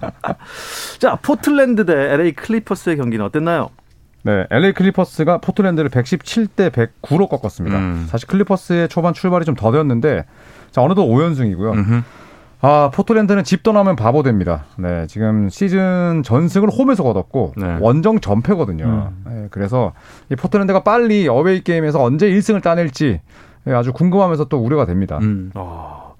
자, 0.99 1.17
포틀랜드 1.21 1.85
대 1.85 1.93
LA 2.13 2.33
클리퍼스의 2.33 2.97
경기는 2.97 3.25
어땠나요? 3.25 3.69
네, 4.23 4.45
LA 4.49 4.73
클리퍼스가 4.73 5.39
포틀랜드를 5.39 5.89
117대 5.89 6.69
109로 6.71 7.27
꺾었습니다. 7.29 7.77
음. 7.77 8.05
사실 8.07 8.27
클리퍼스의 8.27 8.89
초반 8.89 9.13
출발이 9.13 9.45
좀 9.45 9.55
더뎠는데 9.55 10.25
자, 10.71 10.81
어느덧 10.81 11.05
5연승이고요. 11.05 11.73
음흠. 11.73 12.01
아, 12.63 12.91
포틀랜드는 12.93 13.43
집 13.43 13.63
떠나면 13.63 13.95
바보 13.95 14.21
됩니다. 14.21 14.65
네, 14.77 15.07
지금 15.07 15.49
시즌 15.49 16.21
전승을 16.23 16.69
홈에서 16.69 17.01
거뒀고 17.01 17.53
네. 17.57 17.77
원정 17.79 18.19
전패거든요. 18.19 19.13
네, 19.25 19.47
그래서 19.49 19.93
이 20.31 20.35
포틀랜드가 20.35 20.83
빨리 20.83 21.27
away 21.27 21.63
game에서 21.63 22.01
언제 22.03 22.29
1승을 22.29 22.61
따낼지 22.61 23.19
예, 23.67 23.73
아주 23.73 23.93
궁금하면서 23.93 24.45
또 24.45 24.57
우려가 24.57 24.85
됩니다. 24.85 25.17
음. 25.21 25.51
어, 25.55 26.15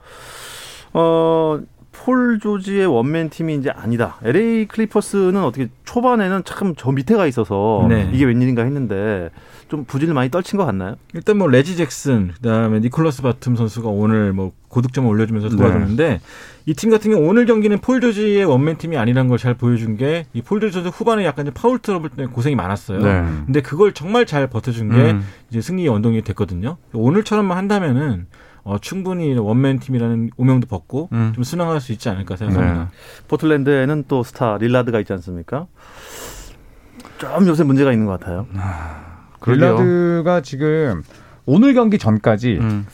어, 0.93 1.60
폴 2.03 2.39
조지의 2.39 2.88
one-man 2.88 3.30
team이 3.30 3.56
이제 3.55 3.70
아니다. 3.70 4.17
LA 4.24 4.65
클리퍼스는 4.67 5.43
어떻게 5.43 5.67
초반에는 5.86 6.43
참 6.46 6.74
저 6.75 6.91
밑에 6.91 7.15
가 7.15 7.27
있어서 7.27 7.86
네. 7.89 8.10
이게 8.13 8.25
웬일인가 8.25 8.63
했는데 8.63 9.29
좀 9.70 9.84
부진을 9.86 10.13
많이 10.15 10.31
떨친 10.31 10.58
것 10.58 10.65
같나요? 10.65 10.96
일단 11.13 11.38
뭐 11.38 11.48
레지 11.48 11.75
잭슨 11.77 12.31
그다음에 12.36 12.79
니콜라스 12.79 13.22
바툼 13.22 13.55
선수가 13.55 13.89
오늘 13.89 14.34
뭐 14.34 14.51
고득점을 14.70 15.08
올려주면서 15.08 15.50
네. 15.50 15.55
도와줬는데 15.58 16.22
이팀 16.65 16.89
같은 16.89 17.12
경우 17.12 17.27
오늘 17.27 17.46
경기는 17.46 17.77
폴 17.79 18.01
조지의 18.01 18.46
one-man 18.46 18.78
team이 18.78 18.98
아니라는 18.98 19.29
걸잘 19.29 19.53
보여준 19.53 19.96
게 19.98 20.25
이 20.34 20.41
폴 20.41 20.60
조지 20.60 20.74
선수 20.74 20.89
후반에 20.89 21.24
약간 21.25 21.46
좀 21.46 21.53
foul 21.54 21.78
trouble 21.80 22.10
때문에 22.10 22.34
고생이 22.34 22.55
많았어요. 22.55 23.00
네. 23.00 23.24
근데 23.46 23.62
그걸 23.62 23.93
정말 23.93 24.25
잘 24.25 24.48
버텨준 24.48 24.89
게 24.89 24.96
음. 25.12 25.24
이제 25.51 25.62
승리의 25.62 25.89
원동력이 25.89 26.24
됐거든요. 26.24 26.77
오늘처럼만 26.93 27.58
한다면은 27.58 28.25
어, 28.63 28.77
충분히 28.80 29.34
one-man 29.36 29.80
team이라는 29.80 30.32
오명도 30.38 30.68
벗고 30.68 31.10
음. 31.13 31.32
좀 31.34 31.44
순항할 31.44 31.82
수 31.82 31.91
있지 31.91 32.10
않을까 32.10 32.36
생각합니다. 32.36 32.91
포틀랜드에는 33.27 34.06
또 34.08 34.24
스타 34.24 34.58
릴라드가 34.58 35.00
있지 35.00 35.13
않습니까? 35.13 35.68
좀 37.18 37.48
요새 37.48 37.63
문제가 37.63 37.91
있는 37.91 38.06
것 38.06 38.20
같아요. 38.20 38.48
그러게요. 39.39 39.77
릴라드가 39.77 40.41
지금 40.41 41.03
오늘 41.46 41.74
경기 41.74 41.98
전까지 41.98 42.58
음. 42.60 42.86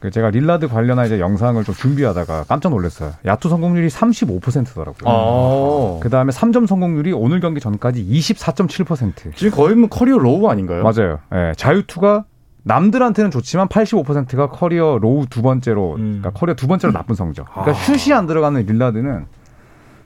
그 0.00 0.10
제가 0.10 0.30
릴라드 0.30 0.66
관련한 0.66 1.04
이제 1.06 1.20
영상을 1.20 1.62
좀 1.62 1.74
준비하다가 1.74 2.44
깜짝 2.44 2.70
놀랐어요. 2.70 3.12
야투 3.26 3.50
성공률이 3.50 3.88
35%더라고요. 3.88 5.04
아. 5.04 6.00
그 6.00 6.08
다음에 6.08 6.32
3점 6.32 6.66
성공률이 6.66 7.12
오늘 7.12 7.40
경기 7.40 7.60
전까지 7.60 8.06
24.7%. 8.06 9.36
지금 9.36 9.50
거의 9.50 9.76
뭐 9.76 9.90
career 9.90 10.16
low 10.16 10.48
아닌가요? 10.48 10.82
맞아요. 10.82 11.18
예, 11.34 11.52
자유투가 11.54 12.24
남들한테는 12.62 13.30
좋지만 13.30 13.68
85%가 13.68 14.48
career 14.48 14.98
low 15.00 15.26
두 15.26 15.42
번째로, 15.42 15.94
음. 15.94 16.20
그러니까 16.20 16.30
커리어 16.30 16.54
두 16.54 16.66
번째로 16.66 16.92
나쁜 16.92 17.14
성적. 17.14 17.46
그러니까 17.50 17.72
아. 17.72 17.74
슛이 17.74 18.14
안 18.14 18.26
들어가는 18.26 18.64
릴라드는 18.64 19.26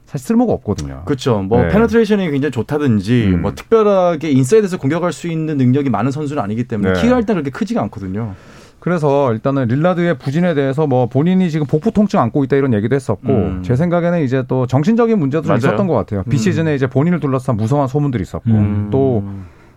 사실 0.07 0.27
쓸모가 0.29 0.53
없거든요. 0.53 1.03
그렇죠. 1.07 1.41
뭐 1.43 1.63
네. 1.63 1.69
penetration이 1.69 2.31
굉장히 2.31 2.53
좋다든지 2.53 3.33
음. 3.35 3.43
뭐 3.43 3.55
특별하게 3.55 4.31
inside에서 4.31 4.79
공격할 4.79 5.13
수 5.13 5.29
있는 5.29 5.57
능력이 5.57 5.91
많은 5.91 6.11
선수는 6.11 6.43
아니기 6.43 6.65
때문에 6.65 6.93
네. 6.93 7.01
키가 7.01 7.19
일단 7.19 7.35
그렇게 7.35 7.51
크지가 7.51 7.81
않거든요. 7.83 8.35
그래서 8.79 9.33
일단은 9.33 9.67
릴라드의 9.67 10.19
부진에 10.19 10.53
대해서 10.53 10.87
뭐 10.87 11.07
본인이 11.07 11.51
지금 11.51 11.67
복부 11.67 11.91
통증 11.91 12.21
안고 12.21 12.45
있다 12.45 12.57
이런 12.57 12.75
얘기도 12.75 12.95
했었고 12.95 13.29
음. 13.29 13.63
제 13.65 13.77
생각에는 13.77 14.23
이제 14.23 14.45
또 14.47 14.67
정신적인 14.67 15.19
문제도 15.19 15.43
좀. 15.43 15.57
있었던 15.57 15.87
것 15.87 15.95
같아요. 15.95 16.23
비시즌에 16.25 16.75
이제 16.75 16.87
본인을 16.87 17.19
둘러싼 17.19 17.57
무성한 17.57 17.89
소문들이 17.89 18.23
있었고 18.23 18.51
음. 18.51 18.89
또 18.91 19.25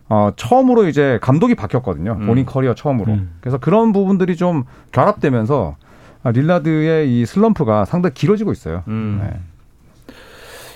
어, 0.10 0.32
처음으로 0.36 0.88
이제 0.88 1.20
감독이 1.22 1.56
바뀌었거든요. 1.56 2.18
음. 2.20 2.28
본인 2.28 2.46
커리어 2.46 2.74
처음으로. 2.76 3.12
음. 3.14 3.32
그래서 3.42 3.58
그런 3.58 3.92
부분들이 3.92 4.36
좀 4.36 4.64
결합되면서 4.92 5.76
아, 6.24 6.32
릴라드의 6.32 7.12
이 7.20 7.26
슬럼프가 7.26 7.86
상당히 7.86 8.14
길어지고 8.14 8.52
있어요. 8.52 8.84
음. 8.88 9.20
네. 9.22 9.40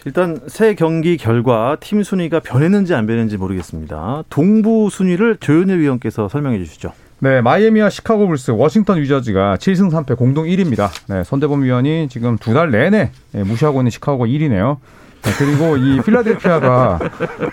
일단 0.05 0.39
세 0.47 0.73
경기 0.73 1.15
결과 1.15 1.77
팀 1.79 2.01
순위가 2.01 2.39
변했는지 2.39 2.95
안 2.95 3.05
변했는지 3.05 3.37
모르겠습니다. 3.37 4.23
동부 4.29 4.89
순위를 4.91 5.37
조현일 5.39 5.79
위원께서 5.79 6.27
설명해 6.27 6.57
주시죠. 6.57 6.91
네, 7.19 7.39
마이애미와 7.41 7.91
시카고 7.91 8.25
불스, 8.27 8.49
워싱턴 8.51 8.99
위저즈가 8.99 9.57
7승 9.57 9.91
3패 9.91 10.17
공동 10.17 10.45
1위입니다. 10.45 10.89
네, 11.07 11.23
손대범 11.23 11.61
위원이 11.61 12.07
지금 12.09 12.35
두 12.37 12.53
달 12.55 12.71
내내 12.71 13.11
네, 13.31 13.43
무시하고 13.43 13.81
있는 13.81 13.91
시카고가 13.91 14.25
1위네요. 14.25 14.77
네, 15.23 15.31
그리고 15.37 15.77
이 15.77 16.01
필라델피아가 16.01 16.99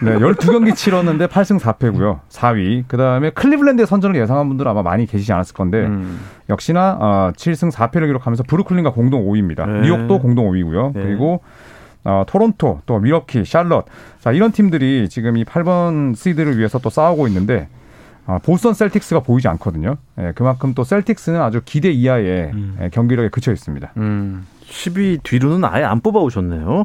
네, 0.03 0.19
12경기 0.19 0.75
치렀는데 0.75 1.27
8승 1.27 1.61
4패고요. 1.61 2.21
4위. 2.31 2.85
그다음에 2.89 3.31
클리블랜드의 3.31 3.87
선전을 3.87 4.19
예상한 4.21 4.49
분들은 4.49 4.71
아마 4.71 4.83
많이 4.83 5.07
계시지 5.07 5.33
않았을 5.33 5.55
건데 5.55 5.85
음. 5.85 6.21
역시나 6.49 6.99
어, 7.01 7.33
7승 7.37 7.71
4패를 7.71 8.07
기록하면서 8.07 8.45
브루클린과 8.45 8.93
공동 8.93 9.27
5위입니다. 9.27 9.67
네. 9.67 9.81
뉴욕도 9.83 10.21
공동 10.21 10.51
5위고요. 10.51 10.95
네. 10.95 11.03
그리고 11.03 11.43
어, 12.05 12.25
토론토, 12.27 12.81
또 12.87 12.99
미러키, 13.01 13.45
샬럿. 13.45 13.85
자, 14.21 14.33
이런 14.33 14.51
팀들이 14.51 15.09
지금 15.11 15.37
이 15.37 15.45
8번 15.45 16.17
시드를 16.17 16.57
위해서 16.57 16.79
또 16.79 16.89
싸우고 16.89 17.27
있는데 17.29 17.69
아, 18.27 18.39
보스턴 18.39 18.75
셀틱스가 18.75 19.21
보이지 19.21 19.49
않거든요. 19.49 19.97
예, 20.19 20.33
그만큼 20.35 20.75
또 20.75 20.85
셀틱스는 20.85 21.41
아주 21.41 21.63
기대 21.65 21.91
이하의 21.91 22.51
음. 22.53 22.77
예, 22.81 22.89
경기력에 22.91 23.31
그쳐 23.31 23.53
있습니다. 23.53 23.93
음. 23.97 24.47
10위 24.69 25.23
뒤로는 25.23 25.65
아예 25.65 25.85
안 25.85 26.01
뽑아 26.01 26.21
오셨네요. 26.21 26.85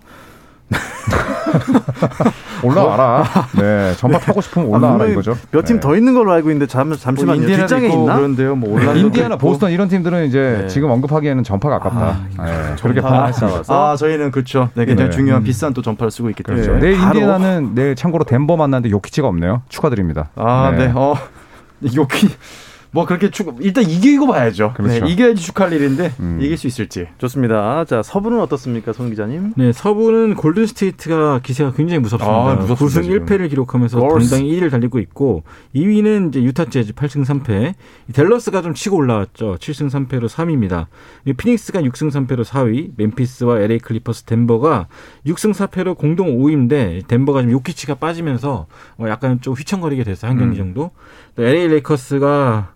올라와라. 2.64 3.24
네, 3.60 3.94
전파 3.98 4.20
타고 4.20 4.42
싶으면 4.42 4.68
올라와라 4.70 5.06
이거죠. 5.08 5.38
몇 5.52 5.66
팀더 5.66 5.96
있는 5.96 6.14
걸로 6.14 6.32
알고 6.32 6.50
있는데 6.50 6.66
잠, 6.68 6.96
잠시만요. 6.96 7.26
뭐 7.26 7.36
인디애나도 7.36 7.68
뒷장에 7.68 7.88
있고 7.88 8.00
있나? 8.02 8.16
그런데요. 8.16 8.56
뭐 8.56 8.70
네. 8.70 8.76
올란도 8.86 9.00
인디아나, 9.00 9.36
보스턴 9.38 9.72
이런 9.72 9.88
팀들은 9.90 10.26
이제 10.26 10.60
네. 10.62 10.68
지금 10.68 10.90
언급하기에는 10.92 11.44
전파가 11.44 11.76
아깝다. 11.76 12.20
네, 12.44 12.76
그렇게. 12.82 13.00
아까워서. 13.00 13.92
아 13.92 13.96
저희는 13.96 14.32
그렇죠. 14.32 14.70
네, 14.76 14.86
굉장히 14.86 15.10
네. 15.10 15.16
중요한 15.16 15.42
음. 15.42 15.44
비싼 15.44 15.74
또 15.74 15.82
전파를 15.82 16.12
쓰고 16.12 16.30
있기 16.30 16.44
때문에. 16.44 16.66
그렇죠. 16.66 16.80
내일 16.82 16.98
바로. 16.98 17.20
인디애나는 17.20 17.76
내일 17.76 17.96
참고로 17.96 18.24
덴버 18.24 18.56
만나는데 18.58 18.90
요키치가 18.92 19.28
없네요. 19.28 19.64
축하드립니다. 19.70 20.30
아, 20.36 20.74
네. 20.76 20.92
어, 20.96 21.16
욕이 21.96 22.08
뭐 22.94 23.08
그렇게 23.08 23.32
축 23.32 23.58
일단 23.60 23.84
이기고 23.90 24.28
봐야죠. 24.28 24.74
그렇죠. 24.76 25.04
네, 25.04 25.12
이겨야지 25.12 25.42
축하할 25.42 25.74
일인데 25.74 26.14
음. 26.20 26.38
이길 26.40 26.56
수 26.58 26.68
있을지. 26.68 27.08
좋습니다. 27.18 27.86
자, 27.86 28.04
서부는 28.04 28.40
어떻습니까, 28.40 28.94
송 28.94 29.10
기자님? 29.10 29.54
네, 29.58 29.74
서부는 29.74 30.36
골든 30.36 30.68
스테이트가 30.68 31.40
기세가 31.42 31.72
굉장히 31.74 32.00
무섭습니다. 32.02 32.52
아, 32.52 32.54
무섭습니다, 32.54 33.02
9승 33.02 33.04
지금. 33.04 33.26
1패를 33.26 33.50
기록하면서 33.50 34.00
월스. 34.00 34.30
당당히 34.30 34.52
1위를 34.54 34.70
달리고 34.70 35.00
있고 35.00 35.44
2위는 35.76 36.30
이제 36.30 36.44
유타 36.44 36.66
재즈 36.66 36.94
8승 36.94 37.26
3패. 37.26 37.74
댈러스가 38.14 38.62
좀 38.62 38.76
치고 38.76 38.96
올라왔죠. 38.98 39.58
7승 39.60 39.90
3패로 39.90 40.30
3위입니다. 40.30 40.86
피닉스가 41.36 41.82
6승 41.82 42.12
3패로 42.12 42.46
4위. 42.46 42.92
멤피스와 42.96 43.60
LA 43.60 43.80
클리퍼스 43.80 44.26
덴버가 44.26 44.88
6승 45.26 45.52
4패로 45.56 45.98
공동 45.98 46.38
5위인데 46.38 47.08
덴버가 47.08 47.42
지금 47.42 47.54
요키치가 47.54 47.96
빠지면서 47.96 48.68
어, 49.00 49.06
약간 49.08 49.42
좀 49.42 49.56
휘청거리게 49.56 50.04
됐어요. 50.04 50.30
한 50.30 50.38
경기 50.38 50.58
음. 50.60 50.74
정도. 50.74 50.92
또 51.36 51.44
LA 51.44 51.68
레이커스가 51.68 52.74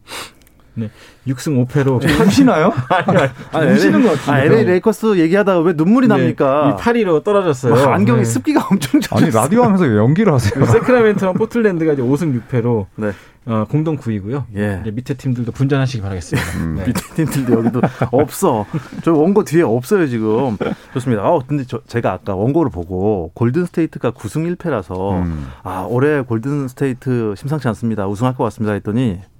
네, 0.77 0.89
6승 1.27 1.65
5패로 1.67 2.27
우시나요? 2.27 2.71
아니, 2.89 3.17
아니, 3.17 3.29
아니, 3.51 3.71
우시는 3.71 3.99
LA 3.99 4.03
것 4.07 4.09
같은데. 4.19 4.31
아, 4.31 4.43
LA 4.43 4.63
레이커스 4.65 5.17
얘기하다가 5.19 5.59
왜 5.61 5.73
눈물이 5.75 6.07
납니까? 6.07 6.77
이 6.77 6.81
8위로 6.81 7.23
떨어졌어요. 7.23 7.73
막 7.73 7.93
안경에 7.93 8.19
네. 8.19 8.25
습기가 8.25 8.67
엄청 8.71 9.01
젖어. 9.01 9.17
아니 9.23 9.31
라디오 9.33 9.63
하면서 9.63 9.85
왜 9.85 9.97
연기를 9.97 10.31
하세요? 10.33 10.63
새크라멘토랑 10.65 11.33
포틀랜드가 11.33 11.93
이제 11.93 12.01
5승 12.01 12.39
6패로 12.47 12.85
네. 12.95 13.11
어, 13.47 13.65
공동 13.69 13.97
9위고요. 13.97 14.43
예. 14.57 14.79
이제 14.81 14.91
밑에 14.91 15.13
팀들도 15.13 15.53
분전하시기 15.53 16.01
바라겠습니다. 16.01 16.59
음. 16.59 16.75
네. 16.75 16.83
밑에 16.85 17.01
팀들도 17.15 17.53
여기도 17.59 17.81
없어. 18.11 18.65
저 19.03 19.13
원고 19.13 19.45
뒤에 19.45 19.61
없어요 19.63 20.05
지금. 20.07 20.57
좋습니다. 20.93 21.23
아 21.23 21.39
근데 21.47 21.63
저, 21.65 21.79
제가 21.87 22.11
아까 22.11 22.35
원고를 22.35 22.69
보고 22.69 23.31
골든 23.35 23.65
스테이트가 23.67 24.11
9승 24.11 24.53
1패라서 24.57 25.21
음. 25.23 25.47
아 25.63 25.85
올해 25.89 26.21
골든 26.21 26.67
스테이트 26.67 27.35
심상치 27.37 27.67
않습니다. 27.69 28.05
우승할 28.07 28.35
것 28.35 28.43
같습니다 28.43 28.73
했더니 28.73 29.21
어, 29.21 29.36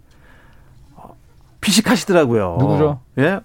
피식하시더라고요. 1.68 2.56
누구죠? 2.60 3.00
예. 3.20 3.42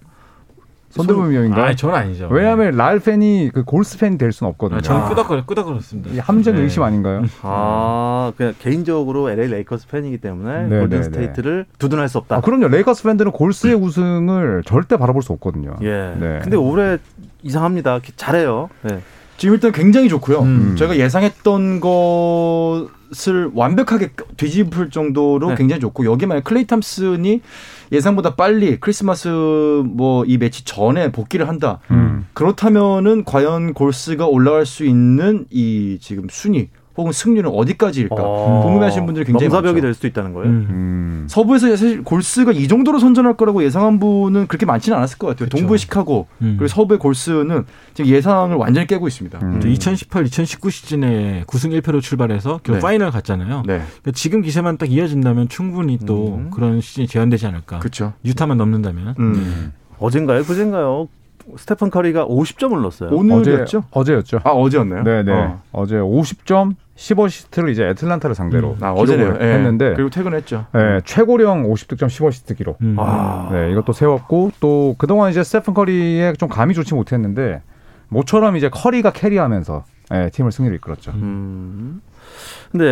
손대범 0.91 1.31
위원인가? 1.31 1.65
아, 1.65 1.75
저는 1.75 1.95
아니죠. 1.95 2.27
왜냐하면 2.31 2.77
랄 2.77 2.99
팬이 2.99 3.49
그 3.51 3.63
골스 3.63 3.97
팬이 3.97 4.19
될 4.19 4.31
수는 4.31 4.51
없거든요. 4.51 4.77
아, 4.77 4.81
저는 4.81 5.09
끄덕거려, 5.09 5.45
끄덕거렸습니다. 5.45 6.11
이 6.11 6.19
함정 6.19 6.55
네. 6.55 6.61
의심 6.61 6.83
아닌가요? 6.83 7.23
아 7.41 8.31
그냥 8.37 8.53
개인적으로 8.59 9.29
LA 9.31 9.47
레이커스 9.47 9.87
팬이기 9.87 10.19
때문에 10.19 10.67
네, 10.67 10.79
골든 10.79 10.97
네, 10.99 11.03
스테이트를 11.03 11.65
두둔할 11.79 12.09
수 12.09 12.19
없다. 12.19 12.37
아, 12.37 12.41
그럼요. 12.41 12.67
레이커스 12.67 13.03
팬들은 13.03 13.31
골스의 13.31 13.73
우승을 13.73 14.61
절대 14.67 14.95
바라볼 14.97 15.23
수 15.23 15.33
없거든요. 15.33 15.75
예. 15.81 16.13
네. 16.19 16.39
근데 16.43 16.55
올해 16.57 16.99
이상합니다. 17.41 17.99
잘해요. 18.15 18.69
네. 18.83 18.99
지금 19.37 19.55
일단 19.55 19.71
굉장히 19.71 20.09
좋고요. 20.09 20.39
음. 20.41 20.75
저희가 20.77 20.97
예상했던 20.97 21.79
것을 21.81 23.51
완벽하게 23.53 24.11
뒤집을 24.37 24.89
정도로 24.89 25.49
네. 25.49 25.55
굉장히 25.55 25.79
좋고 25.81 26.05
여기 26.05 26.25
만약 26.25 26.43
클레이 26.43 26.65
탐슨이 26.67 27.41
예상보다 27.91 28.35
빨리 28.35 28.79
크리스마스 28.79 29.27
뭐 29.27 30.23
이 30.25 30.37
매치 30.37 30.63
전에 30.63 31.11
복귀를 31.11 31.47
한다. 31.47 31.79
음. 31.91 32.25
그렇다면은 32.33 33.23
과연 33.25 33.73
골스가 33.73 34.25
올라갈 34.27 34.65
수 34.65 34.85
있는 34.85 35.45
이 35.49 35.97
지금 36.01 36.27
순위 36.29 36.69
혹은 36.95 37.11
승률은 37.11 37.49
어디까지일까 37.51 38.15
어, 38.19 38.61
궁금해하시는 38.63 39.05
분들이 39.05 39.25
굉장히 39.25 39.47
넘사벽이 39.47 39.73
많죠. 39.73 39.81
될 39.81 39.93
수도 39.95 40.07
있다는 40.07 40.33
거예요. 40.33 40.49
음. 40.49 40.67
음. 40.69 41.25
서부에서 41.27 41.69
사실 41.69 42.03
골스가 42.03 42.51
이 42.51 42.67
정도로 42.67 42.99
선전할 42.99 43.35
거라고 43.35 43.63
예상한 43.63 43.99
분은 43.99 44.47
그렇게 44.47 44.65
많지는 44.65 44.97
않았을 44.97 45.17
것 45.17 45.27
같아요. 45.27 45.45
그쵸. 45.47 45.57
동부의 45.57 45.79
시카고 45.79 46.27
음. 46.41 46.55
그리고 46.57 46.67
서부의 46.67 46.99
골스는 46.99 47.65
지금 47.95 48.11
예상을 48.11 48.55
완전히 48.57 48.85
깨고 48.85 49.07
있습니다. 49.07 49.39
음. 49.41 49.61
2018, 49.65 50.25
2019 50.27 50.69
시즌에 50.69 51.43
9승 51.47 51.79
1패로 51.81 52.01
출발해서 52.01 52.59
결국 52.63 52.73
네. 52.73 52.79
파이널 52.79 53.11
갔잖아요. 53.11 53.63
네, 53.65 53.77
그러니까 53.77 54.11
지금 54.13 54.41
기세만 54.41 54.77
딱 54.77 54.91
이어진다면 54.91 55.49
충분히 55.49 55.97
또 56.05 56.35
음. 56.35 56.51
그런 56.51 56.79
시즌이 56.81 57.07
재현되지 57.07 57.47
않을까. 57.47 57.79
그렇죠. 57.79 58.13
유타만 58.25 58.57
넘는다면. 58.57 59.15
음. 59.19 59.73
어젠가요? 59.99 60.43
그젠가요? 60.43 61.07
스테픈 61.57 61.89
커리가 61.89 62.25
50점을 62.25 62.79
넣었어요. 62.81 63.09
오늘이었죠? 63.11 63.83
어제, 63.91 64.13
어제였죠. 64.13 64.39
아 64.43 64.51
어제였나요? 64.51 65.03
네네. 65.03 65.31
어. 65.31 65.61
어. 65.71 65.85
제 65.85 65.95
50점, 65.95 66.75
10어시스트를 66.95 67.69
이제 67.69 67.83
애틀란타를 67.89 68.35
상대로 68.35 68.77
아 68.81 68.91
어제네요. 68.91 69.27
기록을 69.33 69.47
예. 69.47 69.53
했는데 69.55 69.93
그리고 69.95 70.09
퇴근했죠. 70.09 70.65
네, 70.73 71.01
최고령 71.05 71.63
50득점 71.71 72.07
10어시스트 72.07 72.57
기록. 72.57 72.77
음. 72.81 72.95
아, 72.99 73.49
네, 73.51 73.71
이것도 73.71 73.93
세웠고 73.93 74.51
또 74.59 74.95
그동안 74.97 75.31
이제 75.31 75.43
스테픈 75.43 75.73
커리의 75.73 76.37
좀 76.37 76.49
감이 76.49 76.73
좋지 76.73 76.93
못했는데 76.93 77.61
모처럼 78.09 78.55
이제 78.55 78.69
커리가 78.69 79.11
carry하면서 79.11 79.83
네, 80.09 80.29
팀을 80.29 80.51
승리를 80.51 80.75
이끌었죠. 80.77 81.11
음. 81.11 82.01
근데 82.71 82.85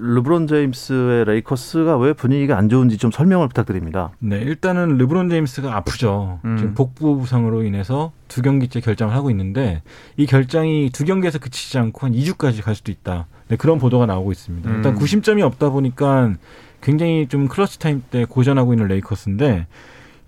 르브론 0.00 0.46
제임스의 0.46 1.24
레이커스가 1.26 1.98
왜 1.98 2.12
분위기가 2.12 2.56
안 2.56 2.68
좋은지 2.68 2.96
좀 2.96 3.10
설명을 3.10 3.48
부탁드립니다. 3.48 4.10
네, 4.18 4.38
일단은 4.38 4.96
르브론 4.96 5.28
제임스가 5.28 5.76
아프죠. 5.76 6.40
음. 6.44 6.56
지금 6.56 6.74
복부 6.74 7.18
부상으로 7.18 7.62
인해서 7.64 8.12
두 8.28 8.42
경기째 8.42 8.80
결장을 8.80 9.14
하고 9.14 9.30
있는데 9.30 9.82
이 10.16 10.26
결장이 10.26 10.90
두 10.92 11.04
경기에서 11.04 11.38
그치지 11.38 11.78
않고 11.78 12.06
한 12.06 12.12
2주까지 12.12 12.62
갈 12.62 12.74
수도 12.74 12.90
있다. 12.90 13.26
네, 13.48 13.56
그런 13.56 13.78
보도가 13.78 14.06
나오고 14.06 14.32
있습니다. 14.32 14.70
일단 14.70 14.94
음. 14.94 14.98
구심점이 14.98 15.42
없다 15.42 15.70
보니까 15.70 16.34
굉장히 16.80 17.26
좀 17.28 17.48
clutch 17.48 17.78
time 17.78 18.02
때 18.10 18.24
고전하고 18.24 18.72
있는 18.72 18.88
레이커스인데 18.88 19.66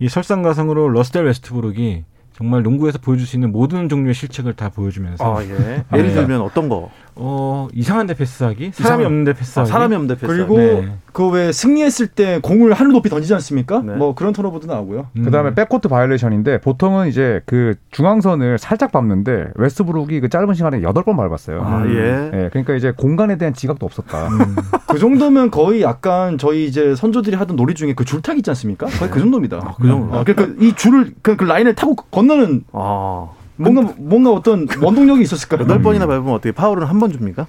이 0.00 0.08
설상가상으로 0.08 0.88
러셀 0.88 1.24
웨스트브룩이 1.24 2.04
정말 2.42 2.64
농구에서 2.64 2.98
보여줄 2.98 3.24
수 3.24 3.36
있는 3.36 3.52
모든 3.52 3.88
종류의 3.88 4.14
실책을 4.14 4.54
다 4.54 4.68
보여주면서 4.68 5.36
아, 5.38 5.44
예. 5.44 5.48
예를 5.94 6.08
네. 6.08 6.14
들면 6.14 6.40
어떤 6.40 6.68
거? 6.68 6.90
어 7.14 7.68
이상한 7.72 8.08
데 8.08 8.14
패스하기, 8.14 8.72
사람이 8.74 9.04
이상한- 9.04 9.06
없는데 9.06 9.30
아, 9.30 9.34
패스하기, 9.34 9.70
사람이 9.70 9.94
없는 9.94 10.08
데 10.08 10.14
패스. 10.20 10.26
그리고 10.26 10.56
네. 10.58 10.92
그왜 11.12 11.52
승리했을 11.52 12.06
때 12.06 12.40
공을 12.42 12.72
하늘 12.72 12.92
높이 12.92 13.08
던지지 13.10 13.34
않습니까? 13.34 13.82
네. 13.84 13.94
뭐 13.94 14.14
그런 14.14 14.32
턴오버도 14.32 14.66
나오고요. 14.66 15.08
음. 15.16 15.24
그다음에 15.24 15.54
백코트 15.54 15.88
바이올레이션인데 15.88 16.60
보통은 16.60 17.08
이제 17.08 17.40
그 17.46 17.74
중앙선을 17.90 18.58
살짝 18.58 18.92
밟는데 18.92 19.48
웨스트브룩이 19.56 20.20
그 20.20 20.28
짧은 20.28 20.54
시간에 20.54 20.80
8번 20.80 21.16
밟았어요. 21.16 21.62
아, 21.62 21.84
예. 21.86 22.30
네, 22.32 22.48
그러니까 22.50 22.74
이제 22.74 22.92
공간에 22.96 23.36
대한 23.36 23.52
지각도 23.54 23.84
없었다. 23.84 24.28
음. 24.28 24.56
그 24.88 24.98
정도면 24.98 25.50
거의 25.50 25.82
약간 25.82 26.38
저희 26.38 26.66
이제 26.66 26.94
선조들이 26.94 27.36
하던 27.36 27.56
놀이 27.56 27.74
중에 27.74 27.92
그 27.94 28.04
줄타기 28.04 28.38
있지 28.38 28.50
않습니까? 28.50 28.86
거의 28.86 29.10
그 29.10 29.20
정도입니다. 29.20 29.74
그 29.80 29.86
정도. 29.86 30.16
어, 30.16 30.24
그러니까 30.24 30.54
이 30.64 30.72
줄을 30.74 31.12
그, 31.22 31.36
그 31.36 31.44
라인을 31.44 31.74
타고 31.74 31.94
건너는 31.94 32.64
아, 32.72 33.28
뭔가 33.56 33.92
뭔가 33.98 34.30
어떤 34.32 34.66
원동력이 34.80 35.22
있었을 35.22 35.48
까요? 35.48 35.60
여덟 35.62 35.82
번이나 35.82 36.06
밟으면 36.06 36.32
어떻게 36.32 36.52
파울은 36.52 36.86
한 36.86 36.98
번 36.98 37.12
줍니까? 37.12 37.46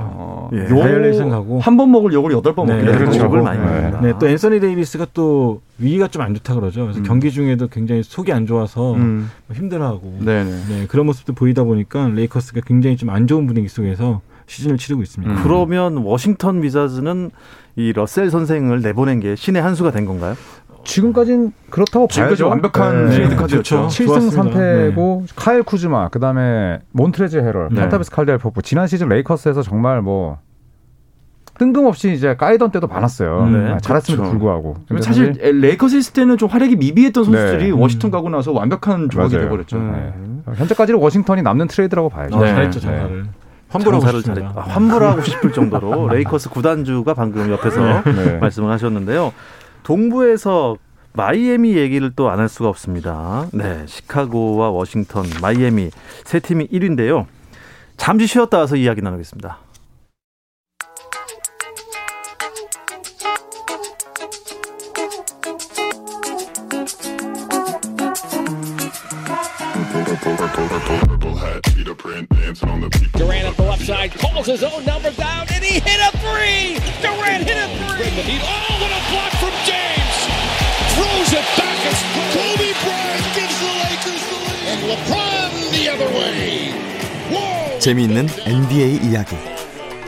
어, 0.00 0.50
예. 0.52 0.58
요- 0.70 0.80
바이올레이션 0.80 1.30
가고. 1.30 1.60
한 1.60 1.76
번 1.76 1.90
먹을 1.90 2.12
욕을 2.12 2.32
여덟 2.32 2.54
번 2.54 2.66
네, 2.66 2.74
먹게 2.74 2.84
되는 2.86 2.98
그렇죠. 2.98 3.24
욕을 3.24 3.42
많이 3.42 3.58
네. 3.58 3.64
먹는다. 3.64 4.00
네, 4.00 4.12
또 4.18 4.28
앤서니 4.28 4.60
데이비스가 4.60 5.06
또 5.14 5.60
위가 5.78 6.08
좀 6.08 6.22
안 6.22 6.34
좋다 6.34 6.54
그러죠. 6.54 6.82
그래서 6.82 7.00
음. 7.00 7.04
경기 7.04 7.30
중에도 7.30 7.68
굉장히 7.68 8.02
속이 8.02 8.32
안 8.32 8.46
좋아서 8.46 8.94
음. 8.94 9.30
뭐 9.46 9.56
힘들어하고 9.56 10.18
네네. 10.20 10.50
네, 10.68 10.86
그런 10.88 11.06
모습도 11.06 11.32
보이다 11.34 11.64
보니까 11.64 12.08
레이커스가 12.08 12.60
굉장히 12.66 12.96
좀 12.96 13.08
안 13.10 13.26
좋은 13.26 13.46
분위기 13.46 13.68
속에서 13.68 14.20
시즌을 14.46 14.76
치르고 14.78 15.02
있습니다. 15.02 15.32
음. 15.34 15.40
그러면 15.42 15.96
워싱턴 15.98 16.62
위자즈는 16.62 17.30
이 17.76 17.92
러셀 17.92 18.30
선생을 18.30 18.80
내보낸 18.82 19.20
게 19.20 19.36
신의 19.36 19.62
한 19.62 19.74
수가 19.74 19.90
된 19.92 20.04
건가요? 20.04 20.34
지금까지는 20.84 21.52
그렇다고 21.70 22.08
지금까지 22.08 22.42
봐야죠. 22.42 22.48
완벽한 22.48 23.06
네. 23.06 23.12
트레이드 23.14 23.36
카드였죠. 23.36 23.76
그렇죠. 23.76 23.88
7승 23.88 24.06
좋았습니다. 24.06 24.58
3패고 24.58 25.26
카일 25.36 25.62
쿠즈마, 25.62 26.08
그다음에 26.08 26.78
몬트레즈 26.92 27.36
해럴, 27.36 27.68
네. 27.72 27.80
판타베스 27.80 28.10
칼델 28.10 28.38
포프 28.38 28.62
지난 28.62 28.86
시즌 28.86 29.08
레이커스에서 29.08 29.62
정말 29.62 30.00
뭐 30.02 30.38
뜬금없이 31.58 32.12
이제 32.12 32.36
까이던 32.36 32.70
때도 32.70 32.86
많았어요. 32.86 33.46
네. 33.46 33.72
아, 33.72 33.78
잘했음에도 33.78 34.22
그렇죠. 34.22 34.30
불구하고. 34.30 34.76
근데 34.86 35.02
사실 35.02 35.32
레이커스 35.60 35.96
있을 35.96 36.12
때는 36.12 36.38
좀 36.38 36.48
활약이 36.48 36.76
미비했던 36.76 37.24
선수들이 37.24 37.64
네. 37.64 37.70
워싱턴 37.72 38.10
가고 38.12 38.28
나서 38.30 38.52
완벽한 38.52 39.10
조각이 39.10 39.34
맞아요. 39.34 39.46
돼버렸죠. 39.48 39.76
음. 39.76 40.42
네. 40.46 40.52
현재까지는 40.54 41.00
워싱턴이 41.00 41.42
남는 41.42 41.66
트레이드라고 41.66 42.08
봐야죠. 42.10 42.36
어, 42.36 42.42
네. 42.42 42.54
잘했죠 42.54 42.78
네. 42.80 42.86
장사를. 42.86 43.24
환불하고. 43.70 44.20
잘했, 44.22 44.44
아, 44.56 44.60
환불하고 44.60 45.20
싶을 45.22 45.52
정도로 45.52 46.08
레이커스 46.14 46.48
구단주가 46.48 47.12
방금 47.14 47.50
옆에서 47.50 48.02
네. 48.04 48.38
말씀을 48.38 48.70
하셨는데요. 48.70 49.32
동부에서 49.82 50.76
마이애미 51.14 51.76
얘기를 51.76 52.12
또 52.14 52.28
안 52.30 52.38
할 52.38 52.48
수가 52.48 52.68
없습니다. 52.68 53.48
네, 53.52 53.84
시카고와 53.86 54.70
워싱턴, 54.70 55.24
마이애미 55.40 55.90
세 56.24 56.38
팀이 56.40 56.68
1위인데요. 56.68 57.26
잠시 57.96 58.26
쉬었다 58.26 58.58
와서 58.58 58.76
이야기 58.76 59.02
나누겠습니다. 59.02 59.58
Durant 72.26 73.46
at 73.46 73.56
the 73.56 73.62
left 73.62 73.86
side 73.86 74.10
calls 74.10 74.46
his 74.46 74.64
own 74.64 74.84
number 74.84 75.12
down 75.12 75.46
and 75.54 75.62
he 75.62 75.78
hit 75.78 76.00
a 76.02 76.10
three. 76.18 76.74
Durant 77.00 77.46
hit 77.46 77.54
a 77.54 77.68
three. 77.78 78.10
Oh, 78.42 78.74
what 78.82 78.90
a 78.90 79.02
block 79.12 79.32
from 79.38 79.54
James. 79.62 80.16
Throws 80.98 81.30
it 81.30 81.46
back 81.54 81.78
as 81.86 81.98
Kobe 82.34 82.74
Bryant 82.82 83.22
gives 83.38 83.54
the 83.62 83.70
Lakers 83.70 84.24
the 84.26 84.34
lead. 84.34 84.66
And 84.66 84.80
LeBron 84.90 85.70
the 85.70 85.84
other 85.94 86.10
way. 86.10 86.74
Whoa. 87.30 87.78
재미있는 87.78 88.26
NBA 88.46 89.10
이야기 89.10 89.36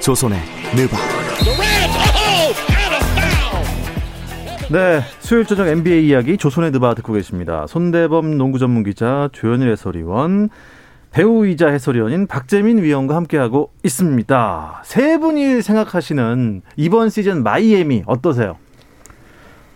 조선의 0.00 0.40
느바 0.74 0.96
Durant. 1.44 1.94
Oh, 2.16 2.54
and 2.74 2.94
a 2.94 3.02
foul. 3.14 3.62
네, 4.68 5.02
수요일 5.20 5.46
저녁 5.46 5.68
NBA 5.68 6.08
이야기 6.08 6.36
조선의 6.36 6.72
드바 6.72 6.94
듣고 6.94 7.12
계십니다. 7.12 7.66
손대범 7.68 8.36
농구 8.36 8.58
전문 8.58 8.82
기자, 8.82 9.28
조현일 9.32 9.70
해설위원, 9.70 10.48
배우이자 11.12 11.68
해설위원인 11.68 12.26
박재민 12.26 12.78
위원과 12.78 13.16
함께하고 13.16 13.70
있습니다. 13.82 14.82
세 14.84 15.18
분이 15.18 15.62
생각하시는 15.62 16.62
이번 16.76 17.10
시즌 17.10 17.42
마이애미 17.42 18.04
어떠세요? 18.06 18.56